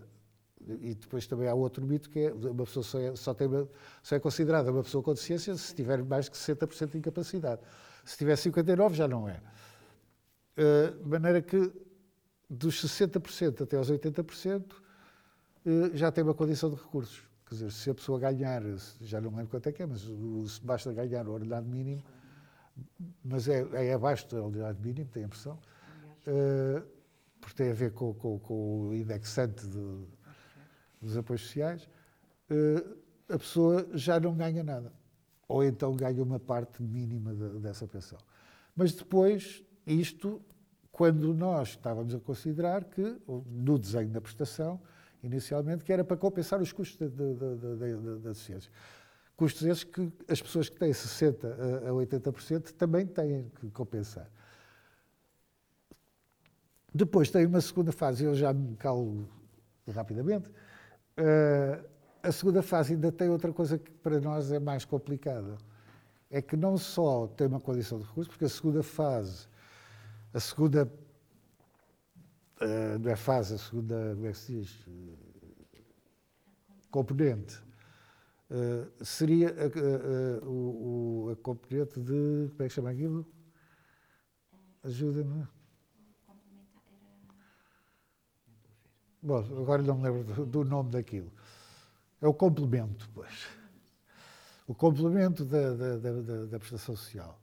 e 0.81 0.95
depois 0.95 1.27
também 1.27 1.47
há 1.47 1.53
outro 1.53 1.85
mito 1.85 2.09
que 2.09 2.19
é 2.19 2.33
uma 2.33 2.65
pessoa 2.65 2.83
só 2.83 2.99
é, 2.99 3.15
só 3.15 3.33
tem 3.33 3.47
uma, 3.47 3.67
só 4.01 4.15
é 4.15 4.19
considerada 4.19 4.71
uma 4.71 4.83
pessoa 4.83 5.03
com 5.03 5.13
deficiência 5.13 5.55
se 5.55 5.75
tiver 5.75 6.03
mais 6.03 6.25
de 6.25 6.31
60% 6.31 6.91
de 6.91 6.97
incapacidade. 6.97 7.61
Se 8.03 8.17
tiver 8.17 8.35
59, 8.35 8.95
já 8.95 9.07
não 9.07 9.27
é. 9.29 9.41
Uh, 10.57 11.03
de 11.03 11.09
maneira 11.09 11.41
que 11.41 11.71
dos 12.49 12.81
60% 12.81 13.61
até 13.61 13.77
aos 13.77 13.91
80% 13.91 14.63
uh, 14.71 14.75
já 15.93 16.11
tem 16.11 16.23
uma 16.23 16.33
condição 16.33 16.69
de 16.69 16.75
recursos. 16.75 17.23
Quer 17.47 17.55
dizer, 17.55 17.71
se 17.71 17.89
a 17.89 17.95
pessoa 17.95 18.19
ganhar, 18.19 18.63
já 19.01 19.21
não 19.21 19.29
lembro 19.29 19.49
quanto 19.49 19.67
é 19.67 19.71
que 19.71 19.83
é, 19.83 19.85
mas 19.85 20.59
basta 20.59 20.91
ganhar 20.93 21.27
o 21.27 21.33
ordenado 21.33 21.67
mínimo, 21.67 22.03
mas 23.23 23.47
é, 23.47 23.67
é 23.73 23.93
abaixo 23.93 24.27
do 24.29 24.43
ordenado 24.43 24.79
mínimo, 24.81 25.09
tenho 25.11 25.25
a 25.25 25.27
impressão, 25.27 25.59
uh, 26.25 26.83
porque 27.39 27.55
tem 27.55 27.71
a 27.71 27.75
ver 27.75 27.91
com, 27.91 28.13
com, 28.15 28.39
com 28.39 28.87
o 28.87 28.95
indexante 28.95 29.67
de, 29.67 30.05
dos 31.05 31.17
apoios 31.17 31.41
sociais, 31.41 31.87
uh, 32.49 32.97
a 33.29 33.37
pessoa 33.37 33.87
já 33.93 34.19
não 34.19 34.35
ganha 34.35 34.63
nada. 34.63 34.91
Ou 35.47 35.63
então 35.63 35.95
ganha 35.95 36.21
uma 36.21 36.39
parte 36.39 36.81
mínima 36.81 37.33
de, 37.33 37.59
dessa 37.59 37.87
pensão. 37.87 38.19
Mas 38.75 38.93
depois, 38.93 39.63
isto, 39.85 40.41
quando 40.91 41.33
nós 41.33 41.69
estávamos 41.69 42.13
a 42.13 42.19
considerar 42.19 42.83
que, 42.85 43.17
no 43.47 43.77
desenho 43.77 44.09
da 44.09 44.19
prestação, 44.19 44.81
inicialmente, 45.23 45.83
que 45.83 45.93
era 45.93 46.03
para 46.03 46.17
compensar 46.17 46.61
os 46.61 46.71
custos 46.71 47.11
da 48.21 48.33
ciência. 48.33 48.71
Custos 49.35 49.63
esses 49.63 49.83
que 49.83 50.11
as 50.27 50.41
pessoas 50.41 50.69
que 50.69 50.77
têm 50.77 50.91
60% 50.91 51.45
a 51.87 51.91
80% 51.91 52.71
também 52.73 53.05
têm 53.05 53.51
que 53.59 53.69
compensar. 53.71 54.29
Depois 56.93 57.29
tem 57.29 57.45
uma 57.45 57.59
segunda 57.59 57.91
fase, 57.91 58.23
eu 58.23 58.33
já 58.33 58.53
me 58.53 58.75
calo 58.77 59.27
rapidamente. 59.93 60.49
Uh, 61.17 61.85
a 62.21 62.31
segunda 62.31 62.61
fase 62.61 62.93
ainda 62.93 63.11
tem 63.11 63.29
outra 63.29 63.53
coisa 63.53 63.77
que 63.77 63.91
para 63.91 64.19
nós 64.19 64.51
é 64.51 64.59
mais 64.59 64.83
complicada. 64.83 65.57
É 66.29 66.41
que 66.41 66.57
não 66.57 66.77
só 66.77 67.27
tem 67.27 67.47
uma 67.47 67.59
condição 67.59 67.99
de 67.99 68.05
recurso, 68.05 68.29
porque 68.29 68.45
a 68.45 68.49
segunda 68.49 68.83
fase, 68.83 69.47
a 70.33 70.39
segunda. 70.39 70.91
Uh, 72.61 72.99
não 72.99 73.11
é 73.11 73.15
fase, 73.15 73.53
a 73.53 73.57
segunda. 73.57 74.13
Como 74.15 74.27
é 74.27 74.31
que 74.31 74.37
se 74.37 74.53
diz? 74.53 74.85
componente. 76.95 77.61
Uh, 78.49 79.03
seria 79.03 79.49
a, 79.49 80.45
o, 80.45 81.31
a 81.33 81.35
componente 81.43 81.99
de. 81.99 82.49
Como 82.51 82.63
é 82.63 82.67
que 82.67 82.69
chama 82.69 82.91
aquilo? 82.91 83.27
Ajuda-me. 84.81 85.54
Bom, 89.25 89.39
agora 89.39 89.81
não 89.81 89.97
me 89.97 90.03
lembro 90.07 90.45
do, 90.45 90.63
nome 90.63 90.91
daquilo. 90.91 91.31
É 92.21 92.27
o 92.27 92.33
complemento, 92.33 93.09
pois. 93.11 93.47
O 94.67 94.75
complemento 94.75 95.43
da, 95.43 95.73
da, 95.73 95.97
da, 95.97 96.45
da 96.45 96.59
prestação 96.59 96.95
social 96.95 97.41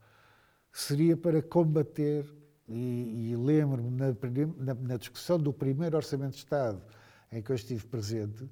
seria 0.73 1.17
para 1.17 1.43
combater, 1.43 2.25
e, 2.69 3.33
e 3.33 3.37
lembro-me 3.37 3.91
na, 3.91 4.15
na, 4.59 4.75
na, 4.75 4.97
discussão 4.97 5.41
do 5.41 5.53
primeiro 5.53 5.97
Orçamento 5.97 6.35
de 6.35 6.39
Estado 6.39 6.81
em 7.33 7.43
que 7.43 7.51
eu 7.51 7.57
estive 7.57 7.85
presente, 7.85 8.49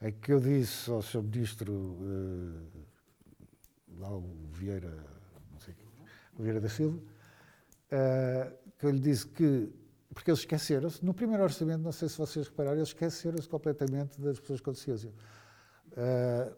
em 0.00 0.10
que 0.10 0.32
eu 0.32 0.40
disse 0.40 0.90
ao 0.90 1.02
Sr. 1.02 1.22
Ministro, 1.24 1.74
uh, 1.74 2.86
lá 3.98 4.16
o 4.16 4.48
Vieira, 4.50 4.96
não 5.52 5.60
sei, 5.60 5.74
o 6.38 6.42
Vieira 6.42 6.58
da 6.58 6.70
Silva, 6.70 6.96
uh, 6.96 8.56
que 8.78 8.86
eu 8.86 8.90
lhe 8.90 8.98
disse 8.98 9.26
que 9.26 9.81
porque 10.14 10.30
eles 10.30 10.40
esqueceram-se, 10.40 11.04
no 11.04 11.14
primeiro 11.14 11.42
orçamento, 11.42 11.82
não 11.82 11.92
sei 11.92 12.08
se 12.08 12.18
vocês 12.18 12.48
repararam, 12.48 12.76
eles 12.76 12.88
esqueceram-se 12.88 13.48
completamente 13.48 14.20
das 14.20 14.38
pessoas 14.38 14.60
com 14.60 14.72
deficiência. 14.72 15.10
Uh, 15.92 16.54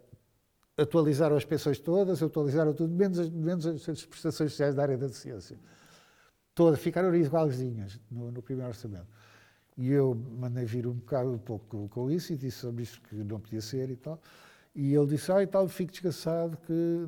atualizaram 0.77 1.37
as 1.37 1.45
pensões 1.45 1.79
todas, 1.79 2.23
atualizaram 2.23 2.75
tudo, 2.75 2.93
menos 2.93 3.19
as, 3.19 3.31
menos 3.31 3.67
as 3.67 4.05
prestações 4.05 4.51
sociais 4.51 4.75
da 4.75 4.83
área 4.83 4.99
da 4.99 5.09
ciência. 5.09 5.59
Todas 6.55 6.81
ficaram 6.81 7.15
igualzinhas 7.15 8.01
no, 8.11 8.31
no, 8.31 8.43
primeiro 8.43 8.69
orçamento. 8.69 9.09
E 9.77 9.91
eu 9.91 10.15
mandei 10.15 10.65
vir 10.65 10.87
um 10.87 10.95
bocado 10.95 11.33
um 11.33 11.39
pouco 11.39 11.89
com 11.89 12.11
isso 12.11 12.33
e 12.33 12.37
disse 12.37 12.59
sobre 12.59 12.83
isto 12.83 13.01
que 13.03 13.15
não 13.17 13.41
podia 13.41 13.61
ser 13.61 13.91
e 13.91 13.97
tal. 13.97 14.21
E 14.75 14.95
ele 14.95 15.07
disse, 15.07 15.31
ah, 15.31 15.43
e 15.43 15.47
tal, 15.47 15.69
fico 15.69 15.93
descansado 15.93 16.57
que 16.59 17.07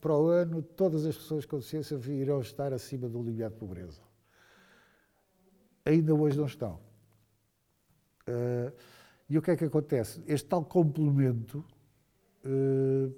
para 0.00 0.14
o 0.14 0.28
ano 0.28 0.62
todas 0.62 1.06
as 1.06 1.16
pessoas 1.16 1.46
com 1.46 1.56
deficiência 1.56 1.98
irão 2.10 2.40
estar 2.40 2.72
acima 2.72 3.08
do 3.08 3.22
limiar 3.22 3.50
de 3.50 3.56
pobreza. 3.56 4.05
Ainda 5.86 6.12
hoje 6.12 6.36
não 6.36 6.46
estão. 6.46 6.80
Uh, 8.28 8.72
e 9.30 9.38
o 9.38 9.42
que 9.42 9.52
é 9.52 9.56
que 9.56 9.64
acontece? 9.64 10.20
Este 10.26 10.48
tal 10.48 10.64
complemento 10.64 11.64
uh, 12.44 13.14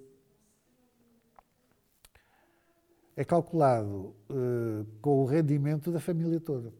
é 3.16 3.24
calculado 3.24 4.14
uh, 4.28 4.87
com 5.00 5.22
o 5.22 5.24
rendimento 5.24 5.90
da 5.90 5.98
família 5.98 6.38
toda. 6.38 6.70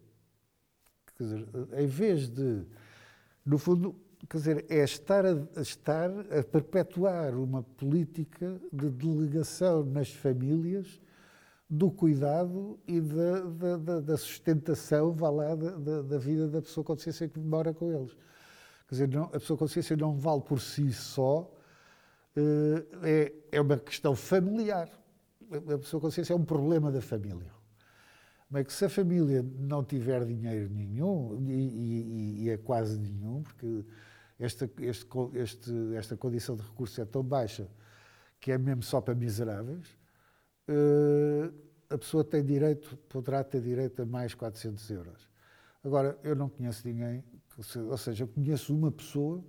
Quer 1.17 1.25
dizer, 1.25 1.49
em 1.79 1.87
vez 1.87 2.29
de, 2.29 2.67
no 3.45 3.57
fundo, 3.57 3.97
quer 4.29 4.37
dizer, 4.37 4.67
é 4.69 4.85
estar 4.85 5.25
a, 5.25 5.61
estar 5.61 6.11
a 6.11 6.43
perpetuar 6.43 7.35
uma 7.35 7.63
política 7.63 8.61
de 8.71 8.91
delegação 8.91 9.85
nas 9.87 10.13
famílias 10.13 11.01
do 11.69 11.91
cuidado 11.91 12.79
e 12.87 13.01
da, 13.01 13.77
da, 13.77 14.01
da 14.01 14.17
sustentação, 14.17 15.13
vá 15.13 15.29
lá, 15.29 15.55
da, 15.55 16.03
da, 16.03 16.19
vida 16.19 16.49
da 16.49 16.63
pessoa 16.63 16.83
com 16.83 16.95
deficiência 16.95 17.29
que 17.29 17.39
mora 17.39 17.75
com 17.75 17.93
eles. 17.93 18.13
Quer 18.89 18.95
dizer, 18.95 19.09
não, 19.09 19.25
a 19.25 19.39
pessoa 19.39 19.59
com 19.59 19.67
deficiência 19.67 19.97
não 19.97 20.15
vale 20.17 20.41
por 20.41 20.61
si 20.61 20.91
só, 20.93 21.51
eh, 22.35 22.87
é, 23.03 23.33
é 23.53 23.61
uma 23.61 23.77
questão 23.77 24.17
familiar. 24.17 24.89
A 25.51 25.79
pessoa 25.79 26.01
com 26.01 26.09
deficiência 26.09 26.33
é 26.33 26.37
um 26.37 26.45
problema 26.45 26.91
da 26.91 27.03
família. 27.03 27.53
Mas 28.51 28.67
que 28.67 28.73
se 28.73 28.87
a 28.87 28.89
família 28.89 29.45
não 29.59 29.85
tiver 29.85 30.25
dinheiro 30.25 30.71
nenhum, 30.73 31.39
e, 31.47 31.53
e, 31.53 32.45
e 32.45 32.51
é 32.51 32.57
quase 32.57 32.99
nenhum, 32.99 33.43
porque 33.43 33.85
esta, 34.39 34.71
este, 34.79 35.07
este, 35.35 35.95
esta 35.95 36.17
condição 36.17 36.57
de 36.57 36.63
recurso 36.63 36.99
é 37.01 37.05
tão 37.05 37.23
baixa 37.23 37.69
que 38.41 38.53
é 38.53 38.57
mesmo 38.57 38.83
só 38.83 39.01
para 39.03 39.15
miseráveis, 39.15 39.98
a 41.91 41.99
pessoa 41.99 42.23
tem 42.25 42.45
direito, 42.45 42.97
poderá 43.09 43.43
ter 43.43 43.61
direito 43.61 44.03
a 44.03 44.07
mais 44.07 44.35
400 44.35 44.91
euros. 44.91 45.29
Agora, 45.83 46.19
eu 46.23 46.35
não 46.37 46.49
conheço 46.49 46.87
ninguém 46.87 47.25
ou 47.89 47.99
seja, 47.99 48.23
eu 48.23 48.29
conheço 48.29 48.73
uma 48.73 48.93
pessoa 48.93 49.45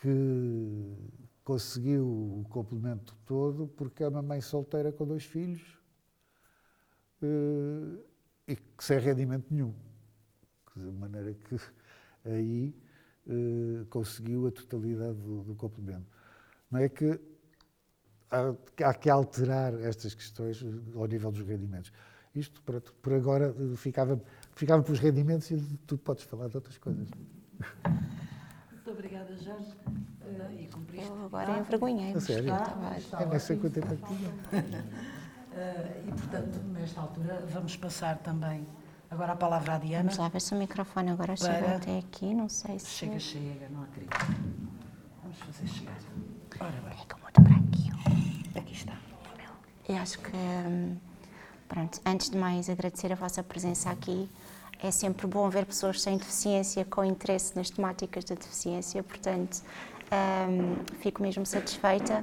que 0.00 0.96
conseguiu 1.44 2.06
o 2.06 2.46
complemento 2.48 3.14
todo 3.26 3.68
porque 3.68 4.02
é 4.02 4.08
uma 4.08 4.22
mãe 4.22 4.40
solteira 4.40 4.90
com 4.90 5.06
dois 5.06 5.22
filhos 5.22 5.60
uh, 7.22 8.02
e 8.48 8.56
que 8.56 8.82
sem 8.82 8.98
rendimento 8.98 9.46
nenhum. 9.50 9.74
De 10.74 10.90
maneira 10.92 11.34
que 11.34 11.56
aí 12.24 12.74
uh, 13.26 13.84
conseguiu 13.90 14.46
a 14.46 14.50
totalidade 14.50 15.18
do, 15.18 15.42
do, 15.42 15.54
complemento. 15.54 16.06
Não 16.70 16.80
é 16.80 16.88
que 16.88 17.20
há, 18.34 18.88
há, 18.88 18.94
que 18.94 19.08
alterar 19.08 19.74
estas 19.80 20.14
questões 20.14 20.64
ao 20.94 21.06
nível 21.06 21.30
dos 21.30 21.46
rendimentos. 21.46 21.92
Isto, 22.34 22.60
pronto, 22.62 22.92
por 23.00 23.12
agora, 23.12 23.54
ficava 23.76 24.20
ficava 24.54 24.82
para 24.82 24.92
os 24.92 24.98
rendimentos 24.98 25.50
e 25.50 25.60
tu 25.86 25.96
podes 25.98 26.24
falar 26.24 26.48
de 26.48 26.56
outras 26.56 26.78
coisas. 26.78 27.08
Muito 28.72 28.90
obrigada, 28.90 29.36
Jorge. 29.36 29.72
Uh, 29.86 30.60
e 30.60 30.66
cumpriste. 30.68 31.06
Eu 31.06 31.24
agora 31.26 31.58
envergonhei-me. 31.58 32.20
Sério? 32.20 32.52
É 32.52 33.26
nem 33.26 33.38
sei 33.38 33.56
quanto 33.56 33.74
tempo 33.74 33.92
é 33.92 33.96
que 33.96 34.06
tinha. 34.06 34.30
Uh, 34.30 36.08
e, 36.08 36.12
portanto, 36.12 36.58
nesta 36.72 37.00
altura, 37.00 37.44
vamos 37.50 37.76
passar 37.76 38.18
também 38.18 38.66
agora 39.10 39.32
a 39.32 39.36
palavra 39.36 39.74
à 39.74 39.78
Diana. 39.78 40.04
Vamos 40.04 40.18
lá 40.18 40.28
ver 40.28 40.40
se 40.40 40.54
o 40.54 40.58
microfone 40.58 41.10
agora 41.10 41.34
para... 41.34 41.54
chega 41.54 41.76
até 41.76 41.98
aqui, 41.98 42.34
não 42.34 42.48
sei 42.48 42.78
se... 42.78 42.86
Chega, 42.86 43.18
chega, 43.18 43.68
não 43.70 43.82
acredito. 43.84 44.16
Vamos 45.22 45.38
fazer 45.38 45.66
chegar. 45.68 45.98
Ora 46.60 46.80
bem. 46.88 47.13
Eu 49.88 49.96
acho 49.96 50.18
que, 50.18 50.34
hum, 50.34 50.96
pronto, 51.68 52.00
antes 52.06 52.30
de 52.30 52.38
mais 52.38 52.70
agradecer 52.70 53.12
a 53.12 53.16
vossa 53.16 53.42
presença 53.42 53.90
aqui, 53.90 54.28
é 54.82 54.90
sempre 54.90 55.26
bom 55.26 55.48
ver 55.48 55.66
pessoas 55.66 56.00
sem 56.00 56.16
deficiência 56.16 56.84
com 56.84 57.04
interesse 57.04 57.54
nas 57.54 57.70
temáticas 57.70 58.24
da 58.24 58.34
deficiência, 58.34 59.02
portanto, 59.02 59.62
um, 60.48 60.76
fico 61.00 61.22
mesmo 61.22 61.44
satisfeita. 61.44 62.22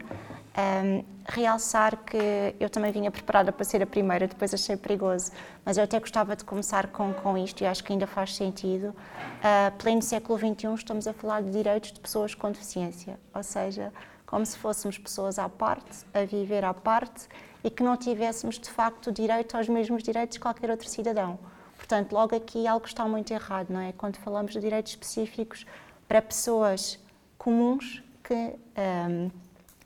Um, 0.57 1.03
realçar 1.25 1.95
que 1.97 2.53
eu 2.59 2.69
também 2.69 2.91
vinha 2.91 3.09
preparada 3.09 3.51
para 3.51 3.63
ser 3.63 3.81
a 3.81 3.85
primeira, 3.85 4.27
depois 4.27 4.53
achei 4.53 4.75
perigoso, 4.75 5.31
mas 5.63 5.77
eu 5.77 5.83
até 5.83 5.99
gostava 5.99 6.35
de 6.35 6.43
começar 6.43 6.87
com, 6.87 7.13
com 7.13 7.37
isto 7.37 7.61
e 7.61 7.65
acho 7.65 7.83
que 7.83 7.93
ainda 7.93 8.05
faz 8.05 8.35
sentido. 8.35 8.87
Uh, 8.89 9.77
pleno 9.77 10.01
século 10.01 10.37
XXI, 10.37 10.73
estamos 10.75 11.07
a 11.07 11.13
falar 11.13 11.41
de 11.41 11.51
direitos 11.51 11.93
de 11.93 11.99
pessoas 11.99 12.35
com 12.35 12.51
deficiência, 12.51 13.17
ou 13.33 13.43
seja, 13.43 13.93
como 14.25 14.45
se 14.45 14.57
fôssemos 14.57 14.97
pessoas 14.97 15.39
à 15.39 15.47
parte, 15.47 16.05
a 16.13 16.25
viver 16.25 16.65
à 16.65 16.73
parte 16.73 17.27
e 17.63 17.69
que 17.69 17.83
não 17.83 17.95
tivéssemos 17.97 18.59
de 18.59 18.69
facto 18.69 19.11
direito 19.11 19.55
aos 19.55 19.67
mesmos 19.67 20.03
direitos 20.03 20.35
de 20.35 20.39
qualquer 20.39 20.69
outro 20.69 20.87
cidadão. 20.87 21.39
Portanto, 21.77 22.13
logo 22.13 22.35
aqui 22.35 22.67
algo 22.67 22.85
está 22.85 23.05
muito 23.05 23.31
errado, 23.31 23.69
não 23.69 23.79
é? 23.79 23.91
Quando 23.91 24.17
falamos 24.17 24.53
de 24.53 24.59
direitos 24.59 24.91
específicos 24.91 25.65
para 26.07 26.21
pessoas 26.21 26.99
comuns 27.37 28.03
que 28.23 28.55
um, 29.09 29.31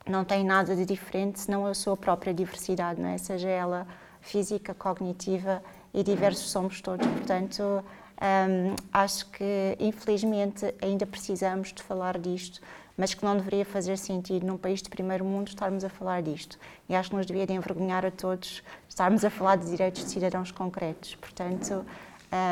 não 0.06 0.24
têm 0.24 0.44
nada 0.44 0.76
de 0.76 0.84
diferente 0.84 1.40
senão 1.40 1.66
a 1.66 1.74
sua 1.74 1.96
própria 1.96 2.32
diversidade, 2.32 3.00
não 3.00 3.08
é? 3.08 3.18
Seja 3.18 3.48
ela 3.48 3.86
física, 4.20 4.74
cognitiva 4.74 5.62
e 5.92 6.02
diversos 6.02 6.50
somos 6.50 6.80
todos. 6.80 7.06
Portanto, 7.06 7.62
um, 7.62 8.76
acho 8.92 9.26
que 9.30 9.76
infelizmente 9.80 10.74
ainda 10.82 11.06
precisamos 11.06 11.72
de 11.72 11.82
falar 11.82 12.18
disto, 12.18 12.60
mas 12.96 13.14
que 13.14 13.24
não 13.24 13.36
deveria 13.36 13.64
fazer 13.64 13.98
sentido 13.98 14.46
num 14.46 14.56
país 14.56 14.80
de 14.80 14.88
primeiro 14.88 15.24
mundo 15.24 15.48
estarmos 15.48 15.84
a 15.84 15.88
falar 15.88 16.22
disto. 16.22 16.58
E 16.88 16.94
acho 16.94 17.10
que 17.10 17.16
nos 17.16 17.26
devia 17.26 17.46
de 17.46 17.52
envergonhar 17.52 18.04
a 18.06 18.10
todos 18.10 18.62
estarmos 18.88 19.24
a 19.24 19.30
falar 19.30 19.56
de 19.56 19.70
direitos 19.70 20.04
de 20.04 20.10
cidadãos 20.10 20.50
concretos. 20.50 21.14
Portanto, 21.16 21.84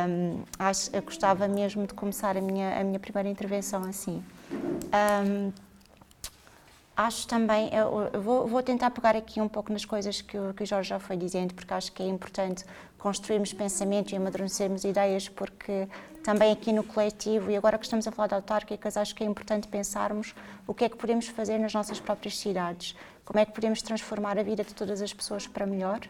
um, 0.08 0.42
acho, 0.58 0.94
eu 0.94 1.02
gostava 1.02 1.48
mesmo 1.48 1.86
de 1.86 1.94
começar 1.94 2.36
a 2.36 2.40
minha, 2.40 2.78
a 2.78 2.84
minha 2.84 3.00
primeira 3.00 3.28
intervenção 3.28 3.82
assim. 3.84 4.22
Um, 4.52 5.52
acho 6.96 7.26
também, 7.26 7.70
eu 7.74 8.22
vou, 8.22 8.46
vou, 8.46 8.62
tentar 8.62 8.90
pegar 8.90 9.16
aqui 9.16 9.40
um 9.40 9.48
pouco 9.48 9.72
nas 9.72 9.84
coisas 9.84 10.20
que 10.20 10.38
o, 10.38 10.54
que 10.54 10.62
o 10.62 10.66
Jorge 10.66 10.90
já 10.90 11.00
foi 11.00 11.16
dizendo, 11.16 11.54
porque 11.54 11.74
acho 11.74 11.90
que 11.92 12.02
é 12.02 12.06
importante 12.06 12.64
construirmos 12.98 13.52
pensamento 13.52 14.12
e 14.12 14.16
amadurecermos 14.16 14.84
ideias, 14.84 15.28
porque 15.28 15.88
também 16.24 16.50
aqui 16.50 16.72
no 16.72 16.82
coletivo, 16.82 17.50
e 17.50 17.56
agora 17.56 17.76
que 17.76 17.84
estamos 17.84 18.08
a 18.08 18.10
falar 18.10 18.28
de 18.28 18.34
autárquicas, 18.34 18.96
acho 18.96 19.14
que 19.14 19.22
é 19.22 19.26
importante 19.26 19.68
pensarmos 19.68 20.34
o 20.66 20.72
que 20.72 20.86
é 20.86 20.88
que 20.88 20.96
podemos 20.96 21.28
fazer 21.28 21.58
nas 21.58 21.74
nossas 21.74 22.00
próprias 22.00 22.38
cidades, 22.38 22.96
como 23.26 23.38
é 23.38 23.44
que 23.44 23.52
podemos 23.52 23.82
transformar 23.82 24.38
a 24.38 24.42
vida 24.42 24.64
de 24.64 24.74
todas 24.74 25.02
as 25.02 25.12
pessoas 25.12 25.46
para 25.46 25.66
melhor. 25.66 26.00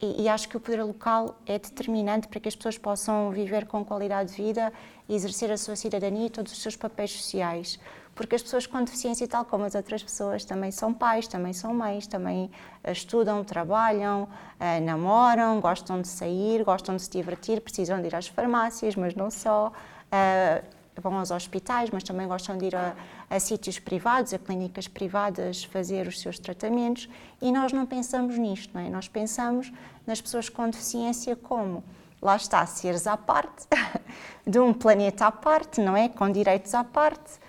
E, 0.00 0.22
e 0.22 0.28
acho 0.28 0.48
que 0.48 0.56
o 0.56 0.60
poder 0.60 0.82
local 0.82 1.38
é 1.46 1.60
determinante 1.60 2.26
para 2.26 2.40
que 2.40 2.48
as 2.48 2.56
pessoas 2.56 2.76
possam 2.76 3.30
viver 3.30 3.64
com 3.66 3.84
qualidade 3.84 4.34
de 4.34 4.42
vida 4.42 4.72
e 5.08 5.14
exercer 5.14 5.48
a 5.52 5.56
sua 5.56 5.76
cidadania 5.76 6.26
e 6.26 6.30
todos 6.30 6.52
os 6.52 6.60
seus 6.60 6.74
papéis 6.74 7.12
sociais 7.12 7.78
porque 8.14 8.34
as 8.34 8.42
pessoas 8.42 8.66
com 8.66 8.82
deficiência, 8.84 9.26
tal 9.26 9.44
como 9.44 9.64
as 9.64 9.74
outras 9.74 10.02
pessoas, 10.02 10.44
também 10.44 10.70
são 10.70 10.92
pais, 10.92 11.26
também 11.26 11.52
são 11.52 11.72
mães, 11.72 12.06
também 12.06 12.50
eh, 12.84 12.92
estudam, 12.92 13.42
trabalham, 13.42 14.28
eh, 14.60 14.80
namoram, 14.80 15.60
gostam 15.60 16.00
de 16.00 16.08
sair, 16.08 16.62
gostam 16.62 16.96
de 16.96 17.02
se 17.02 17.10
divertir, 17.10 17.60
precisam 17.60 18.00
de 18.00 18.08
ir 18.08 18.14
às 18.14 18.26
farmácias, 18.26 18.96
mas 18.96 19.14
não 19.14 19.30
só. 19.30 19.72
Eh, 20.10 20.62
vão 21.00 21.18
aos 21.18 21.30
hospitais, 21.30 21.88
mas 21.90 22.02
também 22.02 22.26
gostam 22.28 22.58
de 22.58 22.66
ir 22.66 22.76
a, 22.76 22.94
a 23.30 23.40
sítios 23.40 23.78
privados, 23.78 24.34
a 24.34 24.38
clínicas 24.38 24.86
privadas, 24.86 25.64
fazer 25.64 26.06
os 26.06 26.20
seus 26.20 26.38
tratamentos. 26.38 27.08
E 27.40 27.50
nós 27.50 27.72
não 27.72 27.86
pensamos 27.86 28.36
nisto, 28.36 28.70
não 28.74 28.82
é? 28.82 28.90
Nós 28.90 29.08
pensamos 29.08 29.72
nas 30.06 30.20
pessoas 30.20 30.48
com 30.48 30.68
deficiência 30.68 31.34
como 31.34 31.82
lá 32.20 32.36
está, 32.36 32.64
seres 32.66 33.06
à 33.06 33.16
parte, 33.16 33.66
de 34.46 34.58
um 34.58 34.72
planeta 34.72 35.26
à 35.26 35.32
parte, 35.32 35.80
não 35.80 35.96
é? 35.96 36.08
Com 36.08 36.30
direitos 36.30 36.74
à 36.74 36.84
parte, 36.84 37.40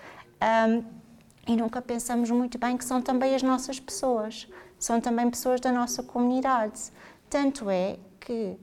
um, 0.42 0.84
e 1.46 1.56
nunca 1.56 1.82
pensamos 1.82 2.30
muito 2.30 2.58
bem 2.58 2.76
que 2.76 2.84
são 2.84 3.02
também 3.02 3.34
as 3.34 3.42
nossas 3.42 3.78
pessoas, 3.78 4.48
são 4.78 5.00
também 5.00 5.28
pessoas 5.30 5.60
da 5.60 5.70
nossa 5.70 6.02
comunidade. 6.02 6.90
Tanto 7.28 7.68
é 7.68 7.98
que 8.20 8.58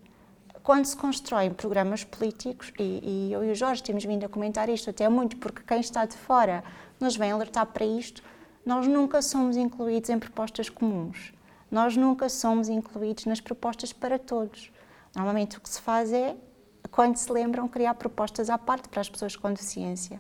quando 0.64 0.86
se 0.86 0.96
constroem 0.96 1.52
programas 1.52 2.04
políticos, 2.04 2.72
e, 2.80 3.28
e 3.30 3.34
eu 3.34 3.44
e 3.44 3.52
o 3.52 3.56
Jorge 3.56 3.84
temos 3.84 4.04
vindo 4.06 4.26
a 4.26 4.30
comentar 4.30 4.70
isto 4.70 4.90
até 4.90 5.08
muito, 5.10 5.38
porque 5.38 5.62
quem 5.64 5.80
está 5.80 6.06
de 6.06 6.16
fora 6.16 6.64
nos 7.00 7.16
vem 7.16 7.32
alertar 7.32 7.66
para 7.68 7.86
isto, 7.86 8.24
nós 8.66 8.88
nunca 8.88 9.22
somos 9.22 9.58
incluídos 9.58 10.10
em 10.10 10.20
propostas 10.20 10.70
comuns. 10.70 11.34
Nós 11.70 11.96
nunca 11.96 12.30
somos 12.30 12.70
incluídos 12.70 13.26
nas 13.26 13.42
propostas 13.42 13.92
para 13.92 14.20
todos. 14.20 14.72
Normalmente 15.16 15.58
o 15.58 15.62
que 15.62 15.70
se 15.70 15.82
faz 15.82 16.14
é, 16.14 16.36
quando 16.92 17.18
se 17.18 17.32
lembram, 17.32 17.68
criar 17.68 17.94
propostas 17.96 18.50
à 18.50 18.58
parte 18.58 18.90
para 18.90 19.02
as 19.02 19.10
pessoas 19.10 19.36
com 19.36 19.52
deficiência. 19.52 20.20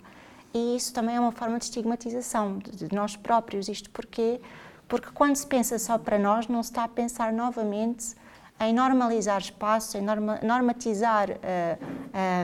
E 0.54 0.76
isso 0.76 0.94
também 0.94 1.16
é 1.16 1.20
uma 1.20 1.32
forma 1.32 1.58
de 1.58 1.66
estigmatização 1.66 2.58
de 2.58 2.94
nós 2.94 3.16
próprios. 3.16 3.68
Isto 3.68 3.90
porquê? 3.90 4.42
Porque 4.88 5.08
quando 5.14 5.36
se 5.36 5.48
pensa 5.48 5.80
só 5.80 5.98
para 5.98 6.20
nós, 6.20 6.48
não 6.48 6.62
se 6.62 6.72
está 6.72 6.84
a 6.84 6.88
pensar 6.88 7.32
novamente 7.32 8.16
em 8.60 8.74
normalizar 8.74 9.40
espaços, 9.40 9.96
em 9.96 10.02
norma, 10.02 10.40
normatizar, 10.44 11.32
uh, 11.32 11.36
eh, 11.42 11.78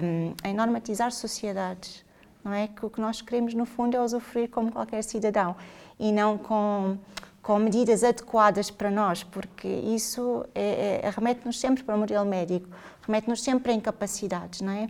um, 0.02 0.34
eh, 0.44 0.50
em 0.50 0.54
normatizar 0.54 1.12
sociedades. 1.12 2.04
Não 2.44 2.54
é? 2.54 2.68
Que 2.68 2.86
o 2.86 2.90
que 2.90 3.00
nós 3.00 3.22
queremos, 3.22 3.54
no 3.54 3.66
fundo, 3.66 3.96
é 3.96 4.02
usufruir 4.02 4.50
como 4.50 4.72
qualquer 4.72 5.04
cidadão 5.04 5.56
e 6.00 6.12
não 6.12 6.38
com, 6.38 6.98
com 7.42 7.60
medidas 7.60 8.04
adequadas 8.04 8.72
para 8.72 8.90
nós, 8.90 9.24
porque 9.24 9.68
isso 9.68 10.46
é, 10.56 11.02
é, 11.04 11.10
remete-nos 11.10 11.60
sempre 11.60 11.84
para 11.84 11.96
o 11.96 11.98
modelo 11.98 12.26
médico, 12.26 12.68
remete-nos 13.02 13.44
sempre 13.44 13.72
a 13.72 13.76
incapacidades, 13.76 14.62
não 14.62 14.72
é? 14.72 14.90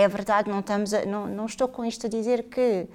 É 0.00 0.08
verdade, 0.08 0.48
não, 0.48 0.60
estamos 0.60 0.94
a, 0.94 1.04
não, 1.04 1.26
não 1.26 1.44
estou 1.44 1.68
com 1.68 1.84
isto 1.84 2.06
a 2.06 2.08
dizer 2.08 2.44
que 2.44 2.88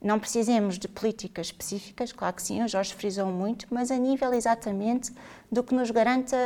não 0.00 0.16
precisemos 0.16 0.78
de 0.78 0.86
políticas 0.86 1.46
específicas, 1.46 2.12
claro 2.12 2.36
que 2.36 2.42
sim, 2.42 2.62
o 2.62 2.68
Jorge 2.68 2.94
frisou 2.94 3.26
muito, 3.26 3.66
mas 3.68 3.90
a 3.90 3.96
nível 3.96 4.32
exatamente 4.32 5.12
do 5.50 5.64
que 5.64 5.74
nos 5.74 5.90
garanta 5.90 6.36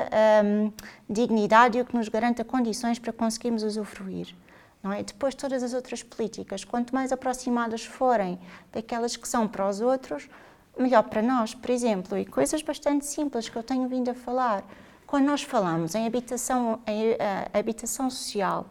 um, 0.42 0.72
dignidade 1.06 1.76
e 1.76 1.82
o 1.82 1.84
que 1.84 1.94
nos 1.94 2.08
garanta 2.08 2.42
condições 2.42 2.98
para 2.98 3.12
conseguirmos 3.12 3.62
usufruir. 3.62 4.34
Não 4.82 4.90
é? 4.90 5.02
Depois, 5.02 5.34
todas 5.34 5.62
as 5.62 5.74
outras 5.74 6.02
políticas, 6.02 6.64
quanto 6.64 6.94
mais 6.94 7.12
aproximadas 7.12 7.84
forem 7.84 8.38
daquelas 8.72 9.18
que 9.18 9.28
são 9.28 9.46
para 9.46 9.68
os 9.68 9.82
outros, 9.82 10.30
melhor 10.78 11.02
para 11.02 11.20
nós. 11.20 11.54
Por 11.54 11.68
exemplo, 11.68 12.16
e 12.16 12.24
coisas 12.24 12.62
bastante 12.62 13.04
simples 13.04 13.50
que 13.50 13.56
eu 13.56 13.62
tenho 13.62 13.86
vindo 13.86 14.10
a 14.10 14.14
falar, 14.14 14.64
quando 15.06 15.26
nós 15.26 15.42
falamos 15.42 15.94
em 15.94 16.06
habitação, 16.06 16.80
em, 16.86 17.12
uh, 17.12 17.16
habitação 17.52 18.08
social, 18.08 18.66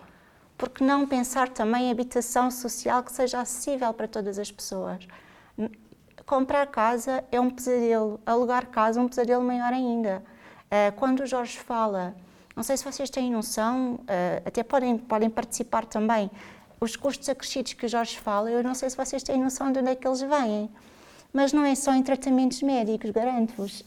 porque 0.58 0.84
não 0.84 1.06
pensar 1.08 1.50
também 1.50 1.88
em 1.88 1.92
habitação 1.92 2.50
social 2.50 3.04
que 3.04 3.12
seja 3.12 3.42
acessível 3.42 3.94
para 3.94 4.08
todas 4.08 4.40
as 4.40 4.52
pessoas? 4.52 5.08
Comprar 6.26 6.66
casa 6.68 7.24
é 7.32 7.40
um 7.40 7.50
pesadelo, 7.50 8.20
alugar 8.26 8.68
casa 8.68 9.00
é 9.00 9.04
um 9.04 9.08
pesadelo 9.08 9.44
maior 9.44 9.72
ainda. 9.74 10.24
Eh, 10.72 10.92
quando 10.92 11.22
o 11.22 11.26
Jorge 11.26 11.60
fala, 11.60 12.16
não 12.56 12.64
sei 12.64 12.78
se 12.78 12.84
vocês 12.84 13.10
têm 13.10 13.32
noção, 13.32 14.00
eh, 14.08 14.42
até 14.46 14.64
podem, 14.64 14.98
podem 14.98 15.30
participar 15.30 15.86
também, 15.86 16.32
os 16.80 16.96
custos 16.96 17.30
acrescidos 17.30 17.74
que 17.74 17.86
o 17.86 17.90
Jorge 17.90 18.18
fala, 18.18 18.50
eu 18.50 18.64
não 18.64 18.74
sei 18.74 18.90
se 18.90 18.98
vocês 18.98 19.24
têm 19.24 19.42
noção 19.42 19.72
de 19.72 19.80
onde 19.80 19.90
é 19.90 19.96
que 19.96 20.08
eles 20.08 20.22
vêm. 20.22 20.70
Mas 21.32 21.52
não 21.52 21.66
é 21.66 21.76
só 21.76 21.94
em 21.94 22.02
tratamentos 22.02 22.62
médicos, 22.62 23.12
garanto-vos. 23.12 23.84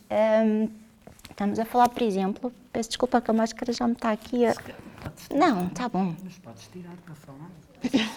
Estamos 1.30 1.58
a 1.58 1.64
falar, 1.64 1.88
por 1.88 2.02
exemplo, 2.02 2.52
peço 2.72 2.90
desculpa 2.90 3.20
que 3.20 3.30
a 3.30 3.34
máscara 3.34 3.72
já 3.72 3.86
me 3.86 3.92
está 3.92 4.10
aqui 4.10 4.44
a 4.44 4.54
não, 5.34 5.66
está 5.66 5.88
bom. 5.88 6.14
Mas 6.22 6.38
podes 6.38 6.68
tirar 6.68 6.96
para 7.04 7.14
falar. 7.14 7.50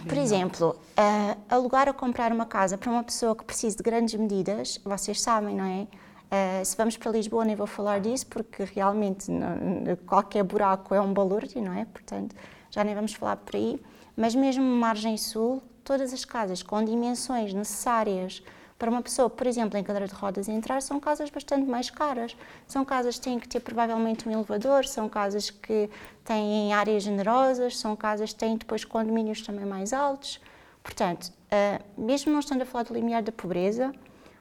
Por 0.08 0.17
exemplo, 0.17 0.76
uh, 0.97 1.38
alugar 1.50 1.88
ou 1.88 1.93
comprar 1.93 2.32
uma 2.32 2.45
casa 2.45 2.78
para 2.78 2.89
uma 2.89 3.04
pessoa 3.04 3.36
que 3.36 3.43
precisa 3.43 3.78
de 3.78 3.84
grandes 3.84 4.15
medidas, 4.15 4.80
vocês 4.84 5.21
sabem, 5.21 5.56
não 5.56 5.65
é? 5.65 5.82
Uh, 5.84 6.65
se 6.65 6.76
vamos 6.76 6.97
para 6.97 7.12
Lisboa, 7.12 7.45
nem 7.45 7.56
vou 7.56 7.67
falar 7.67 8.00
disso, 8.00 8.26
porque 8.28 8.63
realmente 8.63 9.30
não, 9.30 9.95
qualquer 10.08 10.43
buraco 10.43 10.95
é 10.95 11.02
um 11.02 11.13
balúrdio, 11.13 11.62
não 11.62 11.74
é? 11.74 11.86
Portanto, 11.86 12.36
já 12.71 12.84
nem 12.84 12.95
vamos 12.95 13.13
falar 13.13 13.36
por 13.36 13.56
aí. 13.56 13.80
Mas 14.15 14.34
mesmo 14.34 14.63
margem 14.63 15.17
sul, 15.17 15.62
todas 15.84 16.13
as 16.13 16.26
casas 16.26 16.63
com 16.63 16.84
dimensões 16.84 17.54
necessárias 17.54 18.41
para 18.82 18.89
uma 18.89 19.04
pessoa, 19.04 19.30
por 19.30 19.46
exemplo, 19.46 19.78
em 19.78 19.84
cadeira 19.84 20.08
de 20.08 20.13
rodas 20.15 20.50
entrar, 20.50 20.82
são 20.82 21.00
casas 21.00 21.30
bastante 21.30 21.70
mais 21.70 21.91
caras. 21.91 22.36
São 22.65 22.84
casas 22.84 23.17
que 23.17 23.22
têm 23.22 23.39
que 23.39 23.48
ter 23.48 23.60
provavelmente 23.60 24.28
um 24.28 24.32
elevador, 24.32 24.88
são 24.88 25.08
casas 25.08 25.52
que 25.52 25.88
têm 26.26 26.74
áreas 26.74 27.04
generosas, 27.04 27.78
são 27.78 27.96
casas 27.96 28.34
que 28.34 28.39
têm 28.39 28.58
depois 28.58 28.84
condomínios 28.84 29.44
também 29.44 29.65
mais 29.67 29.94
altos. 29.94 30.41
Portanto, 30.82 31.28
uh, 31.28 31.84
mesmo 31.96 32.32
não 32.32 32.39
estando 32.39 32.63
a 32.63 32.65
falar 32.65 32.86
do 32.86 32.96
limiar 32.96 33.22
da 33.22 33.32
pobreza, 33.32 33.94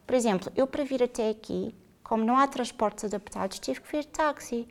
por 0.06 0.14
exemplo, 0.14 0.50
eu 0.56 0.66
para 0.66 0.84
vir 0.84 1.02
até 1.02 1.28
aqui, 1.28 1.74
como 2.02 2.24
não 2.24 2.38
há 2.38 2.46
transportes 2.48 3.04
adaptados, 3.04 3.58
tive 3.58 3.82
que 3.82 3.92
vir 3.92 4.04
de 4.04 4.08
táxi. 4.08 4.66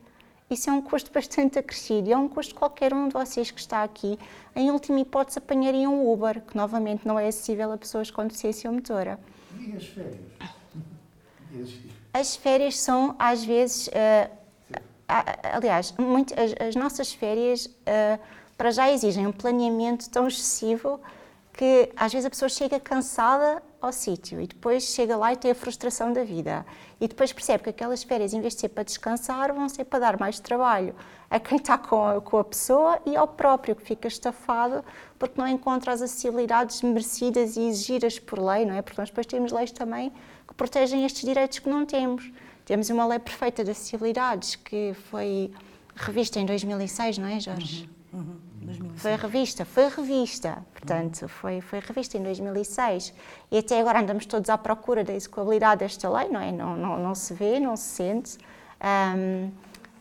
Isso 0.50 0.68
é 0.68 0.72
um 0.72 0.82
custo 0.82 1.12
bastante 1.14 1.60
acrescido 1.60 2.12
é 2.12 2.16
um 2.16 2.28
custo 2.28 2.56
qualquer 2.56 2.92
um 2.92 3.06
de 3.06 3.14
vocês 3.14 3.52
que 3.52 3.60
está 3.60 3.84
aqui. 3.84 4.18
Em 4.56 4.72
última 4.72 4.98
hipótese, 4.98 5.38
apanharia 5.38 5.88
um 5.88 6.12
Uber, 6.12 6.40
que 6.40 6.56
novamente 6.56 7.06
não 7.06 7.16
é 7.16 7.28
acessível 7.28 7.70
a 7.70 7.78
pessoas 7.78 8.10
com 8.10 8.26
deficiência 8.26 8.68
motora. 8.72 9.16
E 9.60 9.76
as 9.76 9.86
férias? 9.86 10.20
As 12.12 12.36
férias 12.36 12.78
são, 12.78 13.14
às 13.18 13.44
vezes, 13.44 13.88
uh, 13.88 14.30
aliás, 15.52 15.92
muito, 15.98 16.32
as, 16.34 16.68
as, 16.68 16.74
nossas 16.74 17.12
férias 17.12 17.66
uh, 17.66 18.20
para 18.56 18.70
já 18.70 18.90
exigem 18.90 19.26
um 19.26 19.32
planeamento 19.32 20.08
tão 20.10 20.26
excessivo 20.26 21.00
que 21.52 21.90
às 21.96 22.12
vezes 22.12 22.26
a 22.26 22.30
pessoa 22.30 22.48
chega 22.48 22.80
cansada 22.80 23.62
ao 23.80 23.92
sítio 23.92 24.40
e 24.40 24.46
depois 24.46 24.82
chega 24.82 25.16
lá 25.16 25.32
e 25.32 25.36
tem 25.36 25.50
a 25.50 25.54
frustração 25.54 26.12
da 26.12 26.22
vida. 26.22 26.66
E 27.00 27.08
depois 27.08 27.32
percebe 27.32 27.64
que 27.64 27.70
aquelas 27.70 28.02
férias, 28.02 28.34
em 28.34 28.40
vez 28.40 28.54
de 28.54 28.60
ser 28.60 28.68
para 28.68 28.84
descansar, 28.84 29.52
vão 29.54 29.68
ser 29.68 29.84
para 29.84 29.98
dar 29.98 30.18
mais 30.18 30.38
trabalho 30.38 30.94
a 31.30 31.38
quem 31.38 31.58
está 31.58 31.78
com 31.78 32.04
a, 32.04 32.20
com 32.20 32.38
a 32.38 32.44
pessoa 32.44 33.00
e 33.06 33.16
ao 33.16 33.26
próprio, 33.26 33.76
que 33.76 33.82
fica 33.82 34.08
estafado 34.08 34.84
porque 35.18 35.40
não 35.40 35.46
encontra 35.46 35.92
as 35.92 36.02
acessibilidades 36.02 36.82
merecidas 36.82 37.56
e 37.56 37.62
exigidas 37.62 38.18
por 38.18 38.38
lei, 38.38 38.66
não 38.66 38.74
é? 38.74 38.82
Porque 38.82 39.00
nós 39.00 39.08
depois 39.08 39.26
temos 39.26 39.52
leis 39.52 39.70
também 39.70 40.12
que 40.46 40.54
protegem 40.54 41.04
estes 41.04 41.22
direitos 41.22 41.60
que 41.60 41.68
não 41.68 41.86
temos. 41.86 42.30
Temos 42.64 42.90
uma 42.90 43.06
lei 43.06 43.18
perfeita 43.18 43.64
de 43.64 43.70
acessibilidades 43.70 44.56
que 44.56 44.94
foi 45.10 45.52
revista 45.94 46.38
em 46.38 46.46
2006, 46.46 47.18
não 47.18 47.28
é, 47.28 47.40
Jorge? 47.40 47.88
Uhum, 48.12 48.20
uhum. 48.20 48.49
Foi 48.96 49.16
revista, 49.16 49.64
foi 49.64 49.88
revista, 49.88 50.64
portanto, 50.72 51.28
foi, 51.28 51.60
foi 51.60 51.80
revista 51.80 52.18
em 52.18 52.22
2006. 52.22 53.14
E 53.50 53.58
até 53.58 53.80
agora 53.80 54.00
andamos 54.00 54.26
todos 54.26 54.50
à 54.50 54.58
procura 54.58 55.02
da 55.02 55.14
execuabilidade 55.14 55.80
desta 55.80 56.08
lei, 56.10 56.28
não 56.28 56.40
é? 56.40 56.52
Não, 56.52 56.76
não, 56.76 56.98
não 56.98 57.14
se 57.14 57.32
vê, 57.32 57.58
não 57.58 57.76
se 57.76 57.84
sente. 57.84 58.38
Um, 59.16 59.50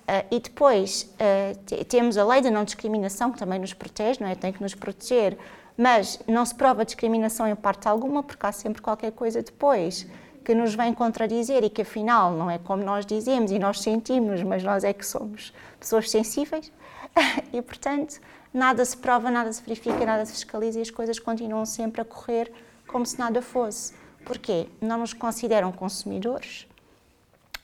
Uh, 0.10 0.26
e 0.32 0.40
depois 0.40 1.04
uh, 1.22 1.86
temos 1.86 2.18
a 2.18 2.26
lei 2.26 2.42
da 2.42 2.50
não 2.50 2.64
discriminação, 2.64 3.32
que 3.32 3.38
também 3.38 3.60
nos 3.60 3.76
protege, 3.76 4.20
não 4.20 4.28
é? 4.28 4.34
tem 4.34 4.52
que 4.52 4.60
nos 4.60 4.74
proteger, 4.74 5.38
mas 5.78 6.20
não 6.28 6.44
se 6.44 6.56
prova 6.56 6.84
discriminação 6.84 7.48
em 7.48 7.56
parte 7.56 7.88
alguma, 7.88 8.24
porque 8.24 8.44
há 8.44 8.52
sempre 8.52 8.82
qualquer 8.82 9.12
coisa 9.12 9.44
depois 9.44 10.08
que 10.44 10.56
nos 10.56 10.74
vem 10.74 10.96
contradizer 10.96 11.64
e 11.64 11.70
que 11.70 11.84
afinal 11.84 12.32
não 12.32 12.50
é 12.50 12.58
como 12.58 12.84
nós 12.84 13.06
dizemos 13.06 13.52
e 13.52 13.60
nós 13.60 13.82
sentimos, 13.82 14.42
mas 14.42 14.64
nós 14.64 14.84
é 14.84 14.92
que 14.92 15.06
somos 15.06 15.54
pessoas 15.80 16.10
sensíveis 16.10 16.72
e 17.54 17.62
portanto 17.62 18.20
nada 18.54 18.84
se 18.84 18.98
prova, 18.98 19.30
nada 19.30 19.52
se 19.52 19.62
verifica, 19.62 20.06
nada 20.06 20.26
se 20.26 20.34
fiscaliza 20.34 20.80
e 20.80 20.82
as 20.82 20.90
coisas 20.90 21.20
continuam 21.20 21.66
sempre 21.66 22.02
a 22.02 22.06
correr 22.06 22.52
como 22.88 23.06
se 23.06 23.18
nada 23.20 23.42
fosse. 23.42 23.94
Porquê? 24.26 24.68
Não 24.82 25.00
nos 25.00 25.14
consideram 25.14 25.72
consumidores, 25.72 26.68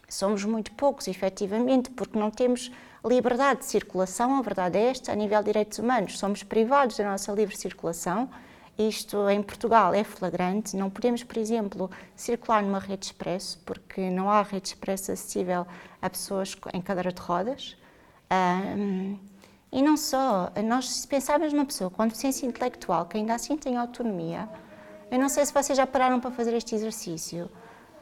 somos 0.07 0.43
muito 0.45 0.71
poucos, 0.71 1.07
efetivamente, 1.07 1.89
porque 1.89 2.17
não 2.17 2.31
temos 2.31 2.71
liberdade 3.03 3.59
de 3.59 3.65
circulação, 3.65 4.37
a 4.37 4.41
verdade 4.41 4.77
é 4.77 4.89
esta, 4.89 5.11
a 5.11 5.15
nível 5.15 5.39
de 5.39 5.45
direitos 5.45 5.79
humanos, 5.79 6.17
somos 6.17 6.43
privados 6.43 6.97
da 6.97 7.03
nossa 7.03 7.31
livre 7.31 7.55
circulação. 7.55 8.29
Isto 8.77 9.29
em 9.29 9.41
Portugal 9.41 9.93
é 9.93 10.03
flagrante. 10.03 10.75
Não 10.75 10.89
podemos, 10.89 11.23
por 11.23 11.37
exemplo, 11.37 11.89
circular 12.13 12.61
numa 12.61 12.79
rede 12.79 13.05
expresso, 13.05 13.57
porque 13.65 14.09
não 14.09 14.29
há 14.29 14.41
rede 14.41 14.67
expresso 14.67 15.13
acessível 15.13 15.65
a 16.01 16.09
pessoas 16.09 16.57
em 16.73 16.81
cadeira 16.81 17.13
de 17.13 17.21
rodas. 17.21 17.77
E 19.75 19.81
não 19.81 19.97
só, 19.97 20.53
nós 20.63 20.89
se 20.89 21.05
pensarmos 21.05 21.51
numa 21.51 21.65
pessoa 21.65 21.89
com 21.89 22.07
deficiência 22.07 22.45
intelectual 22.45 23.05
que 23.07 23.17
ainda 23.17 23.35
assim 23.35 23.57
tem 23.57 23.75
autonomia, 23.75 24.47
eu 25.11 25.19
não 25.19 25.27
sei 25.27 25.45
se 25.45 25.53
vocês 25.53 25.75
já 25.75 25.85
pararam 25.85 26.17
para 26.17 26.31
fazer 26.31 26.55
este 26.55 26.73
exercício, 26.75 27.51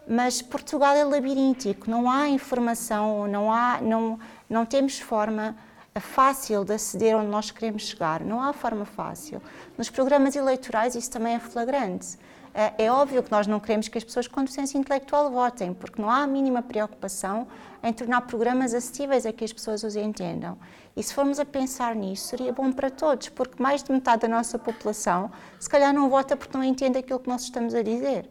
mas 0.08 0.40
Portugal 0.40 0.94
é 0.94 1.04
labiríntico, 1.04 1.90
não 1.90 2.08
há 2.08 2.30
informação, 2.30 3.28
não, 3.28 3.52
há, 3.52 3.82
não, 3.82 4.20
não 4.48 4.68
temos 4.68 5.00
forma 5.00 5.56
fácil 6.00 6.64
de 6.64 6.76
aceder 6.76 7.18
onde 7.18 7.32
nós 7.32 7.50
queremos 7.50 7.88
chegar, 7.88 8.22
não 8.22 8.40
há 8.40 8.54
forma 8.54 8.86
fácil. 8.86 9.42
Nos 9.76 9.90
programas 9.90 10.36
eleitorais 10.36 10.94
isso 10.94 11.10
também 11.10 11.34
é 11.34 11.40
flagrante. 11.40 12.20
É, 12.54 12.86
é 12.86 12.92
óbvio 12.92 13.24
que 13.24 13.32
nós 13.32 13.48
não 13.48 13.60
queremos 13.60 13.88
que 13.88 13.98
as 13.98 14.04
pessoas 14.04 14.28
com 14.28 14.42
deficiência 14.42 14.78
intelectual 14.78 15.32
votem, 15.32 15.74
porque 15.74 16.00
não 16.00 16.10
há 16.10 16.18
a 16.18 16.28
mínima 16.28 16.62
preocupação 16.62 17.48
em 17.82 17.92
tornar 17.92 18.22
programas 18.22 18.76
acessíveis 18.76 19.26
a 19.26 19.34
que 19.34 19.44
as 19.44 19.52
pessoas 19.52 19.84
os 19.84 19.96
entendam. 19.96 20.58
E 20.96 21.02
se 21.02 21.14
formos 21.14 21.40
a 21.40 21.46
pensar 21.46 21.96
nisso, 21.96 22.28
seria 22.28 22.54
bom 22.54 22.72
para 22.72 22.92
todos, 22.92 23.30
porque 23.30 23.62
mais 23.62 23.82
de 23.82 23.92
metade 23.92 24.22
da 24.22 24.28
nossa 24.28 24.60
população 24.60 25.32
se 25.60 25.68
calhar 25.68 25.92
não 25.92 26.10
vota 26.10 26.38
porque 26.38 26.56
não 26.56 26.64
entende 26.64 27.00
aquilo 27.00 27.20
que 27.20 27.28
nós 27.28 27.42
estamos 27.42 27.74
a 27.74 27.82
dizer. 27.82 28.30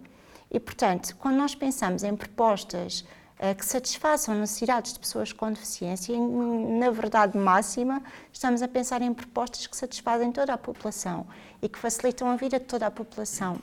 E, 0.48 0.60
portanto, 0.60 1.16
quando 1.16 1.36
nós 1.36 1.56
pensamos 1.56 2.04
em 2.04 2.14
propostas 2.14 3.00
uh, 3.40 3.54
que 3.56 3.66
satisfaçam 3.66 4.36
necessidades 4.36 4.92
de 4.92 5.00
pessoas 5.00 5.32
com 5.32 5.50
deficiência, 5.50 6.16
na 6.16 6.90
verdade 6.90 7.36
máxima, 7.36 8.00
estamos 8.32 8.62
a 8.62 8.68
pensar 8.68 9.02
em 9.02 9.12
propostas 9.12 9.66
que 9.66 9.76
satisfazem 9.76 10.30
toda 10.30 10.52
a 10.52 10.58
população 10.58 11.26
e 11.60 11.68
que 11.68 11.78
facilitam 11.78 12.28
a 12.28 12.36
vida 12.36 12.60
de 12.60 12.66
toda 12.66 12.86
a 12.86 12.90
população. 12.90 13.58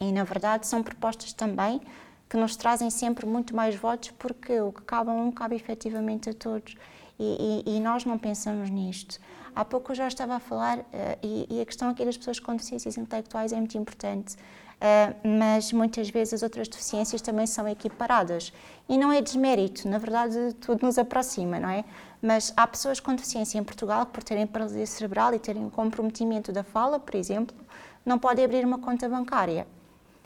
E, 0.00 0.12
na 0.12 0.24
verdade, 0.24 0.66
são 0.66 0.82
propostas 0.82 1.32
também 1.32 1.80
que 2.28 2.36
nos 2.36 2.56
trazem 2.56 2.90
sempre 2.90 3.24
muito 3.24 3.54
mais 3.54 3.76
votos, 3.76 4.10
porque 4.18 4.60
o 4.60 4.72
que 4.72 4.82
cabe 4.82 5.10
a 5.10 5.12
um 5.12 5.30
cabe 5.30 5.54
efetivamente 5.54 6.30
a 6.30 6.34
todos. 6.34 6.76
E, 7.18 7.62
e, 7.66 7.76
e 7.76 7.80
nós 7.80 8.04
não 8.04 8.18
pensamos 8.18 8.68
nisto. 8.68 9.18
Há 9.54 9.64
pouco 9.64 9.92
eu 9.92 9.96
já 9.96 10.06
estava 10.06 10.34
a 10.34 10.40
falar, 10.40 10.78
uh, 10.78 10.84
e, 11.22 11.46
e, 11.48 11.60
a 11.62 11.64
questão 11.64 11.88
aqui 11.88 12.04
das 12.04 12.16
pessoas 12.16 12.38
com 12.38 12.52
deficiências 12.52 12.98
intelectuais 12.98 13.52
é 13.52 13.56
muito 13.56 13.78
importante. 13.78 14.36
Uh, 14.76 15.38
mas 15.40 15.72
muitas 15.72 16.10
vezes 16.10 16.34
as 16.34 16.42
outras 16.42 16.68
deficiências 16.68 17.22
também 17.22 17.46
são 17.46 17.66
equiparadas. 17.66 18.52
E 18.86 18.98
não 18.98 19.10
é 19.10 19.22
desmérito, 19.22 19.88
na 19.88 19.96
verdade 19.96 20.52
tudo 20.60 20.84
nos 20.84 20.98
aproxima, 20.98 21.58
não 21.58 21.70
é? 21.70 21.84
Mas 22.20 22.52
há 22.54 22.66
pessoas 22.66 23.00
com 23.00 23.14
deficiência 23.14 23.58
em 23.58 23.64
Portugal 23.64 24.04
que, 24.04 24.12
por 24.12 24.22
terem 24.22 24.46
paralisia 24.46 24.86
cerebral 24.86 25.32
e 25.32 25.38
terem 25.38 25.70
comprometimento 25.70 26.52
da 26.52 26.62
fala, 26.62 27.00
por 27.00 27.14
exemplo, 27.14 27.56
não 28.04 28.18
podem 28.18 28.44
abrir 28.44 28.66
uma 28.66 28.78
conta 28.78 29.08
bancária. 29.08 29.66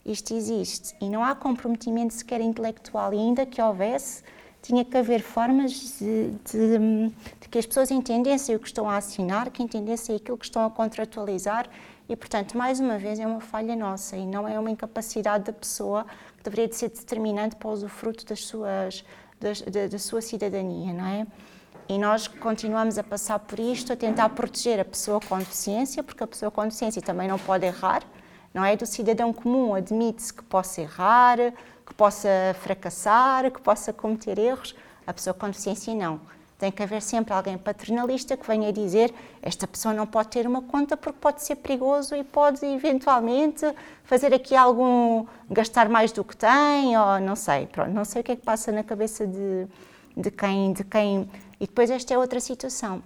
Isto 0.05 0.35
existe. 0.35 0.95
E 1.01 1.09
não 1.09 1.23
há 1.23 1.35
comprometimento 1.35 2.15
sequer 2.15 2.41
intelectual, 2.41 3.13
e 3.13 3.19
ainda 3.19 3.45
que 3.47 3.61
houvesse, 3.61 4.23
tinha 4.63 4.85
que 4.85 4.97
haver 4.97 5.23
formas 5.23 5.99
de, 5.99 6.31
de, 6.51 7.09
de 7.41 7.49
que 7.49 7.59
as 7.59 7.67
pessoas 7.67 7.91
entendessem 7.91 8.55
o 8.55 8.59
que 8.59 8.67
estão 8.67 8.89
a 8.89 8.97
assinar, 8.97 9.51
que 9.51 9.63
entendessem 9.63 10.17
aquilo 10.17 10.37
que 10.37 10.45
estão 10.45 10.65
a 10.65 10.71
contratualizar. 10.71 11.69
E, 12.09 12.17
portanto, 12.17 12.57
mais 12.59 12.81
uma 12.81 12.99
vez, 12.99 13.19
é 13.19 13.27
uma 13.27 13.41
falha 13.41 13.77
nossa 13.77 14.17
e 14.17 14.27
não 14.27 14.47
é 14.47 14.59
uma 14.59 14.71
incapacidade 14.71 15.45
da 15.45 15.53
pessoa. 15.53 16.05
Que 16.37 16.45
deveria 16.45 16.69
de 16.69 16.77
ser 16.77 16.89
determinante 16.89 17.57
para 17.57 17.69
o 17.69 17.73
usufruto 17.73 18.27
das 18.27 18.45
suas, 18.45 19.05
das, 19.39 19.63
da, 19.63 19.87
da 19.87 19.99
sua 19.99 20.21
cidadania, 20.21 20.93
não 20.93 21.07
é? 21.07 21.27
E 21.89 21.99
nós 21.99 22.29
continuamos 22.29 22.99
a 22.99 23.03
passar 23.03 23.39
por 23.41 23.59
isto, 23.59 23.93
a 23.93 23.97
tentar 23.97 24.29
proteger 24.31 24.79
a 24.79 24.85
pessoa 24.85 25.21
com 25.21 25.39
deficiência, 25.39 26.03
porque 26.03 26.23
a 26.23 26.27
pessoa 26.27 26.51
com 26.51 26.63
deficiência 26.63 27.03
também 27.03 27.27
não 27.27 27.39
pode 27.39 27.67
errar, 27.67 28.03
não 28.53 28.65
é? 28.65 28.77
Do 28.77 28.87
cidadão 28.87 29.33
comum 29.33 29.75
admite-se 29.75 30.33
que 30.33 30.43
possa 30.43 30.81
errar, 30.81 31.39
que 31.87 31.95
possa 31.95 32.29
fracassar, 32.61 33.51
que 33.51 33.61
possa 33.61 33.93
cometer 33.93 34.39
erros, 34.39 34.75
a 35.07 35.13
pessoa 35.13 35.35
com 35.35 35.47
deficiência 35.47 35.95
não. 35.95 36.21
Tem 36.59 36.71
que 36.71 36.83
haver 36.83 37.01
sempre 37.01 37.33
alguém 37.33 37.57
paternalista 37.57 38.37
que 38.37 38.47
venha 38.47 38.71
dizer 38.71 39.15
esta 39.41 39.67
pessoa 39.67 39.95
não 39.95 40.07
pode 40.07 40.29
ter 40.29 40.47
uma 40.47 40.61
conta 40.61 40.95
porque 40.95 41.19
pode 41.19 41.43
ser 41.43 41.57
perigoso 41.57 42.15
e 42.15 42.23
pode 42.23 42.65
eventualmente 42.67 43.65
fazer 44.05 44.35
aqui 44.35 44.55
algum 44.55 45.25
gastar 45.51 45.89
mais 45.89 46.13
do 46.13 46.23
que 46.23 46.37
tem 46.37 46.99
ou 46.99 47.19
não 47.19 47.35
sei, 47.35 47.67
pronto, 47.67 47.91
não 47.91 48.05
sei 48.05 48.21
o 48.21 48.25
que 48.25 48.33
é 48.33 48.37
que 48.37 48.43
passa 48.43 48.71
na 48.71 48.85
cabeça 48.85 49.27
de, 49.27 49.67
de 50.15 50.31
quem 50.31 50.75
de 50.75 50.85
quem 50.85 51.31
e 51.59 51.67
depois 51.67 51.91
esta 51.91 52.13
é 52.13 52.19
outra 52.19 52.41
situação. 52.41 53.03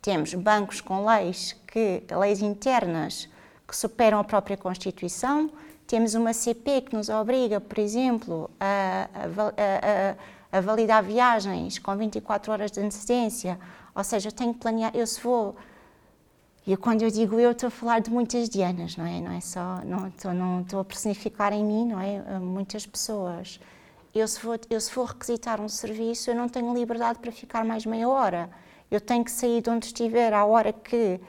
Temos 0.00 0.32
bancos 0.32 0.80
com 0.80 1.04
leis 1.04 1.54
que 1.66 2.02
leis 2.18 2.40
internas 2.40 3.28
que 3.66 3.76
superam 3.76 4.18
a 4.18 4.24
própria 4.24 4.56
Constituição, 4.56 5.50
temos 5.86 6.14
uma 6.14 6.32
CP 6.32 6.82
que 6.82 6.96
nos 6.96 7.08
obriga, 7.08 7.60
por 7.60 7.78
exemplo, 7.78 8.50
a, 8.58 9.08
a, 9.14 10.10
a 10.12 10.34
a 10.54 10.60
validar 10.60 11.02
viagens 11.02 11.80
com 11.80 11.96
24 11.96 12.52
horas 12.52 12.70
de 12.70 12.78
antecedência, 12.78 13.58
ou 13.92 14.04
seja, 14.04 14.28
eu 14.28 14.32
tenho 14.32 14.54
que 14.54 14.60
planear, 14.60 14.92
eu 14.94 15.04
se 15.04 15.20
vou, 15.20 15.56
e 16.64 16.76
quando 16.76 17.02
eu 17.02 17.10
digo 17.10 17.40
eu, 17.40 17.50
estou 17.50 17.66
a 17.66 17.70
falar 17.70 17.98
de 17.98 18.08
muitas 18.08 18.48
Dianas, 18.48 18.96
não 18.96 19.04
é? 19.04 19.20
Não 19.20 19.32
é 19.32 19.40
só, 19.40 19.80
não 19.84 20.06
estou, 20.06 20.32
não 20.32 20.60
estou 20.60 20.78
a 20.78 20.84
personificar 20.84 21.52
em 21.52 21.64
mim, 21.64 21.88
não 21.88 22.00
é? 22.00 22.38
Muitas 22.38 22.86
pessoas. 22.86 23.58
Eu 24.14 24.28
se, 24.28 24.40
vou, 24.40 24.56
eu 24.70 24.80
se 24.80 24.96
requisitar 24.96 25.60
um 25.60 25.68
serviço, 25.68 26.30
eu 26.30 26.36
não 26.36 26.48
tenho 26.48 26.72
liberdade 26.72 27.18
para 27.18 27.32
ficar 27.32 27.64
mais 27.64 27.84
meia 27.84 28.08
hora. 28.08 28.48
Eu 28.88 29.00
tenho 29.00 29.24
que 29.24 29.32
sair 29.32 29.60
de 29.60 29.68
onde 29.68 29.86
estiver 29.86 30.32
à 30.32 30.44
hora 30.44 30.72
que 30.72 31.20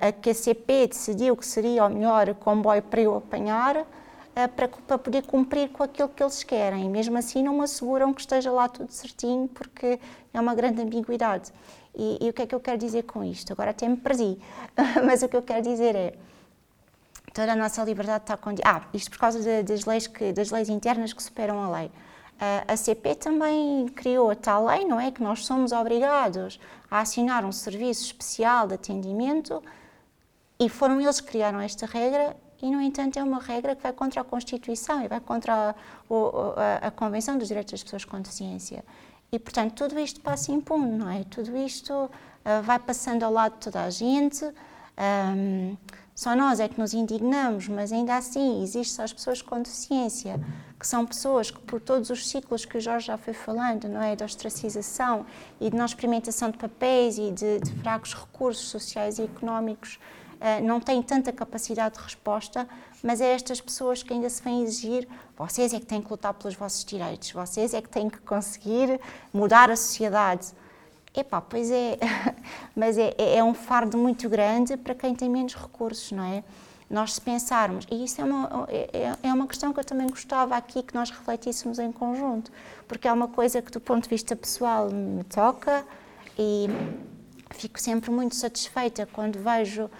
a 0.00 0.12
QCP 0.12 0.88
decidiu 0.88 1.36
que 1.36 1.46
seria 1.46 1.84
o 1.84 1.90
melhor 1.90 2.34
comboio 2.34 2.82
para 2.82 3.00
eu 3.00 3.16
apanhar, 3.16 3.86
eh, 4.34 4.48
para, 4.48 4.68
para, 4.68 4.98
poder 4.98 5.22
cumprir 5.26 5.68
com 5.68 5.82
aquilo 5.82 6.08
que 6.08 6.22
eles 6.22 6.42
querem. 6.42 6.88
Mesmo 6.88 7.18
assim 7.18 7.42
não 7.42 7.54
me 7.54 7.64
asseguram 7.64 8.14
que 8.14 8.20
esteja 8.22 8.50
lá 8.50 8.68
tudo 8.68 8.90
certinho, 8.90 9.48
porque 9.48 10.00
é 10.32 10.40
uma 10.40 10.54
grande 10.54 10.80
ambiguidade. 10.80 11.52
E, 11.94 12.18
e 12.20 12.30
o 12.30 12.32
que 12.32 12.42
é 12.42 12.46
que 12.46 12.54
eu 12.54 12.60
quero 12.60 12.78
dizer 12.78 13.02
com 13.02 13.22
isto? 13.22 13.52
Agora 13.52 13.70
até 13.70 13.86
me 13.86 13.96
perdi, 13.96 14.38
mas 15.04 15.22
o 15.22 15.28
que 15.28 15.36
eu 15.36 15.42
quero 15.42 15.62
dizer 15.62 15.94
é 15.94 16.14
toda 17.34 17.52
a 17.52 17.56
nossa 17.56 17.82
liberdade 17.84 18.24
está 18.24 18.36
condicionada. 18.36 18.86
Ah, 18.86 18.88
isto 18.94 19.10
por 19.10 19.18
causa 19.18 19.40
de, 19.40 19.62
das, 19.62 19.84
leis 19.84 20.06
que, 20.06 20.32
das 20.32 20.50
leis 20.50 20.68
internas 20.70 21.12
que 21.12 21.22
superam 21.22 21.62
a 21.62 21.70
lei. 21.78 21.90
A 22.66 22.76
CP 22.76 23.14
também 23.14 23.86
criou 23.88 24.30
a 24.30 24.34
tal 24.34 24.66
lei, 24.66 24.84
não 24.84 24.98
é? 24.98 25.12
Que 25.12 25.22
nós 25.22 25.46
somos 25.46 25.70
obrigados 25.70 26.58
a 26.90 27.00
assinar 27.00 27.44
um 27.44 27.52
serviço 27.52 28.04
especial 28.04 28.66
de 28.66 28.74
atendimento 28.74 29.62
e 30.58 30.68
foram 30.68 31.00
eles 31.00 31.20
que 31.20 31.28
criaram 31.28 31.60
esta 31.60 31.86
regra 31.86 32.36
e, 32.60 32.70
no 32.70 32.80
entanto, 32.80 33.18
é 33.18 33.22
uma 33.22 33.40
regra 33.40 33.74
que 33.74 33.82
vai 33.82 33.92
contra 33.92 34.20
a 34.20 34.24
Constituição 34.24 35.02
e 35.04 35.08
vai 35.08 35.20
contra 35.20 35.70
a, 35.70 35.70
a, 35.70 36.88
a 36.88 36.90
Convenção 36.90 37.36
dos 37.36 37.48
Direitos 37.48 37.72
das 37.72 37.82
Pessoas 37.82 38.04
com 38.04 38.20
Deficiência. 38.20 38.84
E, 39.32 39.38
portanto, 39.38 39.74
tudo 39.74 39.98
isto 39.98 40.20
passa 40.20 40.52
impune, 40.52 40.96
não 40.96 41.10
é? 41.10 41.24
Tudo 41.24 41.56
isto 41.56 41.92
uh, 41.92 42.62
vai 42.62 42.78
passando 42.78 43.22
ao 43.22 43.32
lado 43.32 43.54
de 43.54 43.60
toda 43.60 43.82
a 43.82 43.90
gente. 43.90 44.44
Um, 44.44 45.76
só 46.14 46.36
nós 46.36 46.60
é 46.60 46.68
que 46.68 46.78
nos 46.78 46.92
indignamos, 46.92 47.68
mas 47.68 47.90
ainda 47.92 48.16
assim 48.16 48.62
existem 48.62 49.04
as 49.04 49.12
pessoas 49.12 49.40
com 49.40 49.62
deficiência, 49.62 50.38
que 50.78 50.86
são 50.86 51.06
pessoas 51.06 51.50
que, 51.50 51.58
por 51.60 51.80
todos 51.80 52.10
os 52.10 52.28
ciclos 52.28 52.64
que 52.64 52.76
o 52.76 52.80
Jorge 52.80 53.06
já 53.06 53.16
foi 53.16 53.32
falando, 53.32 53.88
não 53.88 54.02
é? 54.02 54.14
De 54.14 54.22
ostracização 54.22 55.24
e 55.60 55.70
de 55.70 55.76
não 55.76 55.86
experimentação 55.86 56.50
de 56.50 56.58
papéis 56.58 57.16
e 57.16 57.30
de, 57.30 57.60
de 57.60 57.72
fracos 57.80 58.14
recursos 58.14 58.68
sociais 58.68 59.18
e 59.18 59.22
económicos, 59.22 59.98
eh, 60.40 60.60
não 60.60 60.80
têm 60.80 61.00
tanta 61.00 61.32
capacidade 61.32 61.96
de 61.96 62.02
resposta, 62.02 62.68
mas 63.02 63.20
é 63.20 63.32
estas 63.32 63.60
pessoas 63.60 64.02
que 64.02 64.12
ainda 64.12 64.28
se 64.28 64.42
vêm 64.42 64.62
exigir, 64.62 65.08
vocês 65.36 65.72
é 65.72 65.78
que 65.78 65.86
têm 65.86 66.02
que 66.02 66.10
lutar 66.10 66.34
pelos 66.34 66.56
vossos 66.56 66.84
direitos, 66.84 67.30
vocês 67.30 67.72
é 67.72 67.80
que 67.80 67.88
têm 67.88 68.10
que 68.10 68.18
conseguir 68.18 69.00
mudar 69.32 69.70
a 69.70 69.76
sociedade. 69.76 70.48
Epá, 71.14 71.40
pois 71.40 71.70
é, 71.70 71.98
mas 72.74 72.96
é, 72.96 73.14
é, 73.18 73.36
é 73.36 73.44
um 73.44 73.54
fardo 73.54 73.98
muito 73.98 74.28
grande 74.28 74.76
para 74.76 74.94
quem 74.94 75.14
tem 75.14 75.28
menos 75.28 75.54
recursos, 75.54 76.12
não 76.12 76.24
é? 76.24 76.42
nós 76.92 77.14
se 77.14 77.20
pensarmos, 77.22 77.86
e 77.90 78.04
isso 78.04 78.20
é 78.20 78.24
uma, 78.24 78.68
é, 78.68 79.16
é 79.22 79.32
uma 79.32 79.46
questão 79.46 79.72
que 79.72 79.80
eu 79.80 79.84
também 79.84 80.06
gostava 80.06 80.54
aqui 80.54 80.82
que 80.82 80.94
nós 80.94 81.10
refletíssemos 81.10 81.78
em 81.78 81.90
conjunto, 81.90 82.52
porque 82.86 83.08
é 83.08 83.12
uma 83.12 83.28
coisa 83.28 83.62
que 83.62 83.70
do 83.70 83.80
ponto 83.80 84.02
de 84.02 84.10
vista 84.10 84.36
pessoal 84.36 84.90
me 84.90 85.24
toca 85.24 85.86
e 86.38 86.66
fico 87.50 87.80
sempre 87.80 88.10
muito 88.10 88.36
satisfeita 88.36 89.08
quando 89.10 89.38
vejo 89.38 89.84
uh, 89.84 89.90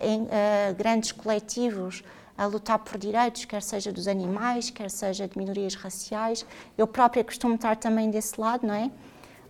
em 0.00 0.22
uh, 0.22 0.74
grandes 0.76 1.10
coletivos 1.10 2.04
a 2.36 2.46
lutar 2.46 2.78
por 2.78 2.96
direitos, 2.98 3.44
quer 3.44 3.60
seja 3.60 3.92
dos 3.92 4.06
animais, 4.06 4.70
quer 4.70 4.90
seja 4.92 5.26
de 5.26 5.36
minorias 5.36 5.74
raciais. 5.74 6.46
Eu 6.76 6.86
própria 6.86 7.24
costumo 7.24 7.56
estar 7.56 7.74
também 7.74 8.12
desse 8.12 8.40
lado, 8.40 8.64
não 8.64 8.74
é? 8.74 8.92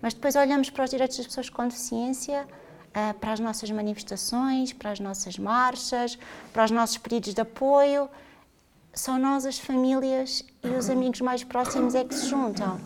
Mas 0.01 0.15
depois 0.15 0.37
olhamos 0.37 0.71
para 0.71 0.85
os 0.85 0.91
direitos 0.91 1.17
das 1.17 1.27
pessoas 1.27 1.51
com 1.51 1.67
deficiência 1.67 2.47
uh, 2.89 3.15
para 3.19 3.33
as 3.33 3.41
nossas 3.41 3.71
manifestações, 3.71 4.73
para 4.73 4.91
as 4.91 5.01
nossas 5.01 5.39
marchas, 5.39 6.19
para 6.53 6.65
os 6.65 6.71
nossos 6.71 6.99
pedidos 6.99 7.35
de 7.35 7.41
apoio. 7.41 8.09
São 8.93 9.19
nós, 9.19 9.45
as 9.45 9.59
famílias 9.59 10.45
e 10.63 10.69
os 10.69 10.89
amigos 10.89 11.21
mais 11.21 11.45
próximos 11.45 11.95
é 11.95 12.05
que 12.05 12.15
se 12.15 12.29
juntam. 12.29 12.81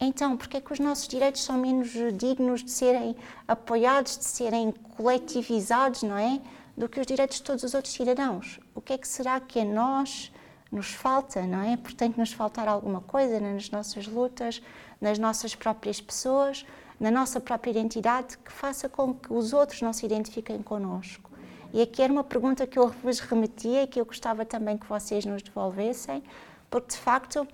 Então, 0.00 0.36
porque 0.36 0.58
é 0.58 0.60
que 0.60 0.72
os 0.72 0.78
nossos 0.78 1.08
direitos 1.08 1.42
são 1.42 1.58
menos 1.58 1.90
dignos 2.16 2.62
de 2.62 2.70
serem 2.70 3.16
apoiados, 3.46 4.16
de 4.16 4.24
serem 4.24 4.72
coletivizados, 4.96 6.02
não 6.04 6.16
é? 6.16 6.40
Do 6.76 6.88
que 6.88 7.00
os 7.00 7.06
direitos 7.06 7.38
de 7.38 7.42
todos 7.42 7.64
os 7.64 7.74
outros 7.74 7.92
cidadãos? 7.92 8.60
O 8.74 8.80
que 8.80 8.92
é 8.92 8.98
que 8.98 9.08
será 9.08 9.40
que 9.40 9.58
a 9.58 9.64
nós 9.64 10.30
nos 10.70 10.92
falta, 10.92 11.42
não 11.42 11.62
é? 11.62 11.76
Portanto, 11.76 12.16
nos 12.16 12.32
faltar 12.32 12.68
alguma 12.68 13.00
coisa 13.00 13.40
nas 13.40 13.70
nossas 13.70 14.06
lutas, 14.06 14.62
nas 15.00 15.18
nossas 15.18 15.54
próprias 15.54 16.00
pessoas, 16.00 16.66
na 17.00 17.10
nossa 17.10 17.40
própria 17.40 17.70
identidade 17.70 18.36
que 18.38 18.52
faça 18.52 18.88
com 18.88 19.14
que 19.14 19.32
os 19.32 19.52
outros 19.52 19.80
não 19.80 19.92
se 19.92 20.04
identifiquem 20.04 20.62
connosco. 20.62 21.30
E 21.72 21.82
aqui 21.82 22.02
era 22.02 22.12
uma 22.12 22.24
pergunta 22.24 22.66
que 22.66 22.78
eu 22.78 22.88
vos 22.88 23.20
remetia 23.20 23.82
e 23.82 23.86
que 23.86 24.00
eu 24.00 24.04
gostava 24.04 24.44
também 24.44 24.76
que 24.76 24.86
vocês 24.86 25.24
nos 25.24 25.42
devolvessem, 25.42 26.22
porque 26.70 26.94
de 26.94 26.98
facto 26.98 27.46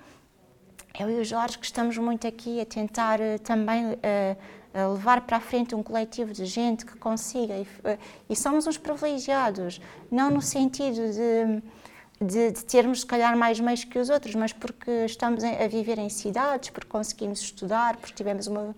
eu 0.98 1.10
e 1.10 1.20
o 1.20 1.24
Jorge 1.24 1.58
que 1.58 1.66
estamos 1.66 1.98
muito 1.98 2.26
aqui 2.26 2.60
a 2.60 2.66
tentar 2.66 3.20
uh, 3.20 3.38
também 3.40 3.84
uh, 3.86 4.92
levar 4.92 5.20
para 5.22 5.38
a 5.38 5.40
frente 5.40 5.74
um 5.74 5.82
coletivo 5.82 6.32
de 6.32 6.44
gente 6.46 6.86
que 6.86 6.96
consiga, 6.96 7.54
e, 7.56 7.62
uh, 7.62 7.98
e 8.30 8.36
somos 8.36 8.66
uns 8.68 8.78
privilegiados, 8.78 9.80
não 10.10 10.30
no 10.30 10.40
sentido 10.40 11.12
de 11.12 11.62
de, 12.20 12.52
de, 12.52 12.64
termos, 12.64 13.00
se 13.00 13.06
calhar, 13.06 13.36
mais 13.36 13.58
meios 13.58 13.84
que 13.84 13.98
os 13.98 14.08
outros, 14.08 14.34
mas 14.34 14.52
porque 14.52 14.90
estamos 15.04 15.42
a 15.42 15.66
viver 15.66 15.98
em 15.98 16.08
cidades, 16.08 16.70
porque 16.70 16.88
conseguimos 16.88 17.40
estudar, 17.40 17.96
porque 17.96 18.14
tivemos 18.14 18.46
uma. 18.46 18.74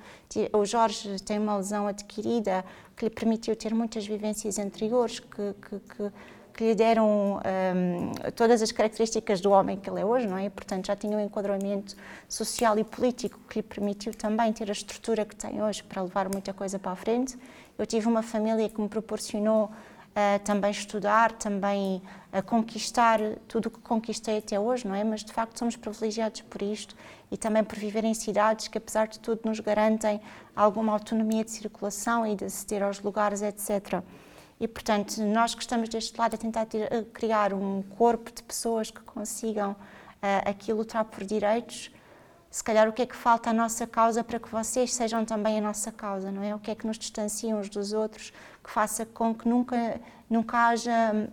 O 0.52 0.64
Jorge 0.64 1.20
tem 1.20 1.38
uma 1.38 1.56
lesão 1.56 1.86
adquirida 1.86 2.64
que 2.96 3.04
lhe 3.04 3.10
permitiu 3.10 3.54
ter 3.54 3.74
muitas 3.74 4.06
vivências 4.06 4.58
anteriores 4.58 5.20
que, 5.20 5.54
que, 5.60 5.78
que, 5.80 6.12
que 6.54 6.64
lhe 6.64 6.74
deram 6.74 7.38
um, 7.38 8.30
todas 8.34 8.62
as 8.62 8.72
características 8.72 9.42
do 9.42 9.50
homem 9.50 9.76
que 9.76 9.90
ele 9.90 10.00
é 10.00 10.04
hoje, 10.04 10.26
não 10.26 10.38
é? 10.38 10.48
Portanto, 10.48 10.86
já 10.86 10.96
tinha 10.96 11.16
um 11.16 11.20
enquadramento 11.20 11.94
social 12.26 12.78
e 12.78 12.84
político 12.84 13.38
que 13.50 13.58
lhe 13.58 13.62
permitiu 13.62 14.14
também 14.14 14.50
ter 14.54 14.68
a 14.70 14.72
estrutura 14.72 15.26
que 15.26 15.36
tem 15.36 15.62
hoje 15.62 15.82
para 15.82 16.00
levar 16.00 16.30
muita 16.30 16.54
coisa 16.54 16.78
para 16.78 16.92
a 16.92 16.96
frente. 16.96 17.38
Eu 17.76 17.84
tive 17.84 18.08
uma 18.08 18.22
família 18.22 18.66
que 18.70 18.80
me 18.80 18.88
proporcionou 18.88 19.70
uh, 20.16 20.38
também 20.42 20.70
estudar, 20.70 21.32
também 21.32 22.02
conquistar 22.44 23.18
tudo 23.48 23.66
o 23.66 23.70
que 23.70 23.80
conquistei 23.80 24.38
até 24.38 24.58
hoje, 24.60 24.86
não 24.86 24.94
é? 24.94 25.02
Mas 25.02 25.24
de 25.24 25.32
facto 25.32 25.58
somos 25.58 25.74
privilegiados 25.74 26.42
por 26.42 26.60
isto 26.60 26.94
e 27.30 27.36
também 27.36 27.64
por 27.64 27.78
viver 27.78 28.04
em 28.04 28.12
cidades 28.12 28.68
que, 28.68 28.76
apesar 28.76 29.08
de 29.08 29.18
tudo, 29.18 29.40
nos 29.44 29.58
garantem 29.58 30.20
alguma 30.54 30.92
autonomia 30.92 31.44
de 31.44 31.50
circulação 31.50 32.26
e 32.26 32.34
de 32.34 32.44
aceder 32.44 32.82
aos 32.82 33.00
lugares, 33.00 33.40
etc. 33.40 34.02
E, 34.58 34.66
portanto, 34.66 35.22
nós 35.22 35.54
que 35.54 35.60
estamos 35.60 35.88
deste 35.88 36.18
lado 36.18 36.34
a 36.34 36.38
tentar 36.38 36.66
ter, 36.66 36.92
a 36.92 37.02
criar 37.04 37.52
um 37.52 37.82
corpo 37.82 38.30
de 38.32 38.42
pessoas 38.42 38.90
que 38.90 39.00
consigam 39.00 39.72
uh, 39.72 39.76
aqui 40.48 40.72
lutar 40.72 41.04
por 41.04 41.24
direitos, 41.24 41.90
se 42.56 42.64
calhar 42.64 42.88
o 42.88 42.92
que 42.94 43.02
é 43.02 43.06
que 43.06 43.14
falta 43.14 43.50
à 43.50 43.52
nossa 43.52 43.86
causa 43.86 44.24
para 44.24 44.40
que 44.40 44.48
vocês 44.48 44.94
sejam 44.94 45.26
também 45.26 45.58
a 45.58 45.60
nossa 45.60 45.92
causa, 45.92 46.32
não 46.32 46.42
é? 46.42 46.54
O 46.54 46.58
que 46.58 46.70
é 46.70 46.74
que 46.74 46.86
nos 46.86 46.98
distancia 46.98 47.54
uns 47.54 47.68
dos 47.68 47.92
outros, 47.92 48.32
que 48.64 48.70
faça 48.70 49.04
com 49.04 49.34
que 49.34 49.46
nunca, 49.46 50.00
nunca 50.30 50.68
haja 50.68 51.28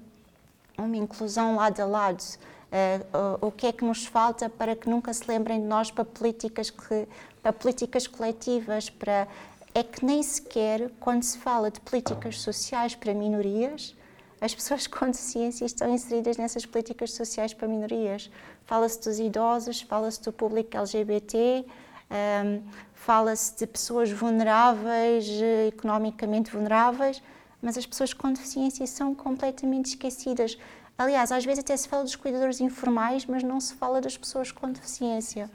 uma 0.77 0.97
inclusão 0.97 1.55
lado 1.55 1.79
a 1.79 1.85
lado. 1.85 2.21
Uh, 2.21 3.37
o, 3.41 3.47
o 3.47 3.51
que 3.53 3.67
é 3.67 3.71
que 3.71 3.85
nos 3.85 4.05
falta 4.05 4.49
para 4.49 4.75
que 4.75 4.89
nunca 4.89 5.13
se 5.13 5.25
lembrem 5.25 5.61
de 5.61 5.65
nós 5.65 5.89
para 5.89 6.03
políticas, 6.03 6.69
que, 6.69 7.07
para 7.41 7.53
políticas 7.53 8.05
coletivas, 8.05 8.89
para 8.89 9.25
é 9.73 9.81
que 9.81 10.03
nem 10.03 10.21
sequer 10.21 10.91
quando 10.99 11.23
se 11.23 11.37
fala 11.37 11.71
de 11.71 11.79
políticas 11.79 12.41
sociais 12.41 12.95
para 12.95 13.13
minorias, 13.13 13.95
as 14.43 14.53
pessoas 14.53 14.87
com 14.87 15.09
deficiência 15.09 15.63
estão 15.63 15.89
inseridas 15.89 16.35
nessas 16.35 16.65
políticas 16.65 17.13
sociais 17.13 17.53
para 17.53 17.65
minorias. 17.65 18.29
Fala-se 18.65 18.99
dos 18.99 19.17
idosos, 19.17 19.81
fala-se 19.81 20.21
do 20.21 20.33
público 20.33 20.75
LGBT, 20.75 21.65
um, 22.11 22.61
fala-se 22.93 23.55
de 23.57 23.65
pessoas 23.65 24.11
vulneráveis, 24.11 25.25
economicamente 25.69 26.51
vulneráveis, 26.51 27.23
mas 27.61 27.77
as 27.77 27.85
pessoas 27.85 28.13
com 28.13 28.33
deficiência 28.33 28.85
são 28.85 29.15
completamente 29.15 29.91
esquecidas. 29.91 30.57
Aliás, 30.97 31.31
às 31.31 31.45
vezes 31.45 31.63
até 31.63 31.77
se 31.77 31.87
fala 31.87 32.03
dos 32.03 32.17
cuidadores 32.17 32.59
informais, 32.59 33.25
mas 33.25 33.43
não 33.43 33.61
se 33.61 33.73
fala 33.75 34.01
das 34.01 34.17
pessoas 34.17 34.51
com 34.51 34.69
deficiência. 34.69 35.49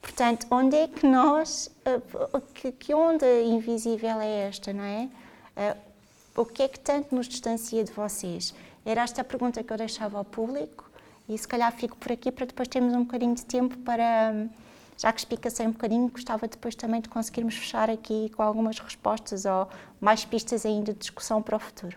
Portanto, 0.00 0.46
onde 0.50 0.76
é 0.76 0.88
que 0.88 1.06
nós, 1.06 1.70
eh, 1.84 2.00
que, 2.78 2.94
onda 2.94 3.26
invisível 3.42 4.18
é 4.18 4.48
esta, 4.48 4.72
não 4.72 4.84
é? 4.84 5.08
O 6.36 6.44
que 6.44 6.64
é 6.64 6.68
que 6.68 6.80
tanto 6.80 7.14
nos 7.14 7.28
distancia 7.28 7.84
de 7.84 7.92
vocês? 7.92 8.52
Era 8.84 9.02
esta 9.02 9.20
a 9.20 9.24
pergunta 9.24 9.62
que 9.62 9.72
eu 9.72 9.76
deixava 9.76 10.18
ao 10.18 10.24
público 10.24 10.90
e 11.28 11.38
se 11.38 11.46
calhar 11.46 11.70
fico 11.72 11.96
por 11.96 12.10
aqui 12.10 12.32
para 12.32 12.44
depois 12.44 12.66
termos 12.66 12.92
um 12.92 13.04
bocadinho 13.04 13.36
de 13.36 13.44
tempo 13.44 13.78
para, 13.78 14.48
já 14.98 15.12
que 15.12 15.20
explicacei 15.20 15.64
um 15.64 15.70
bocadinho, 15.70 16.08
gostava 16.08 16.48
depois 16.48 16.74
também 16.74 17.00
de 17.00 17.08
conseguirmos 17.08 17.54
fechar 17.54 17.88
aqui 17.88 18.30
com 18.30 18.42
algumas 18.42 18.80
respostas 18.80 19.44
ou 19.44 19.68
mais 20.00 20.24
pistas 20.24 20.66
ainda 20.66 20.92
de 20.92 20.98
discussão 20.98 21.40
para 21.40 21.54
o 21.54 21.60
futuro. 21.60 21.96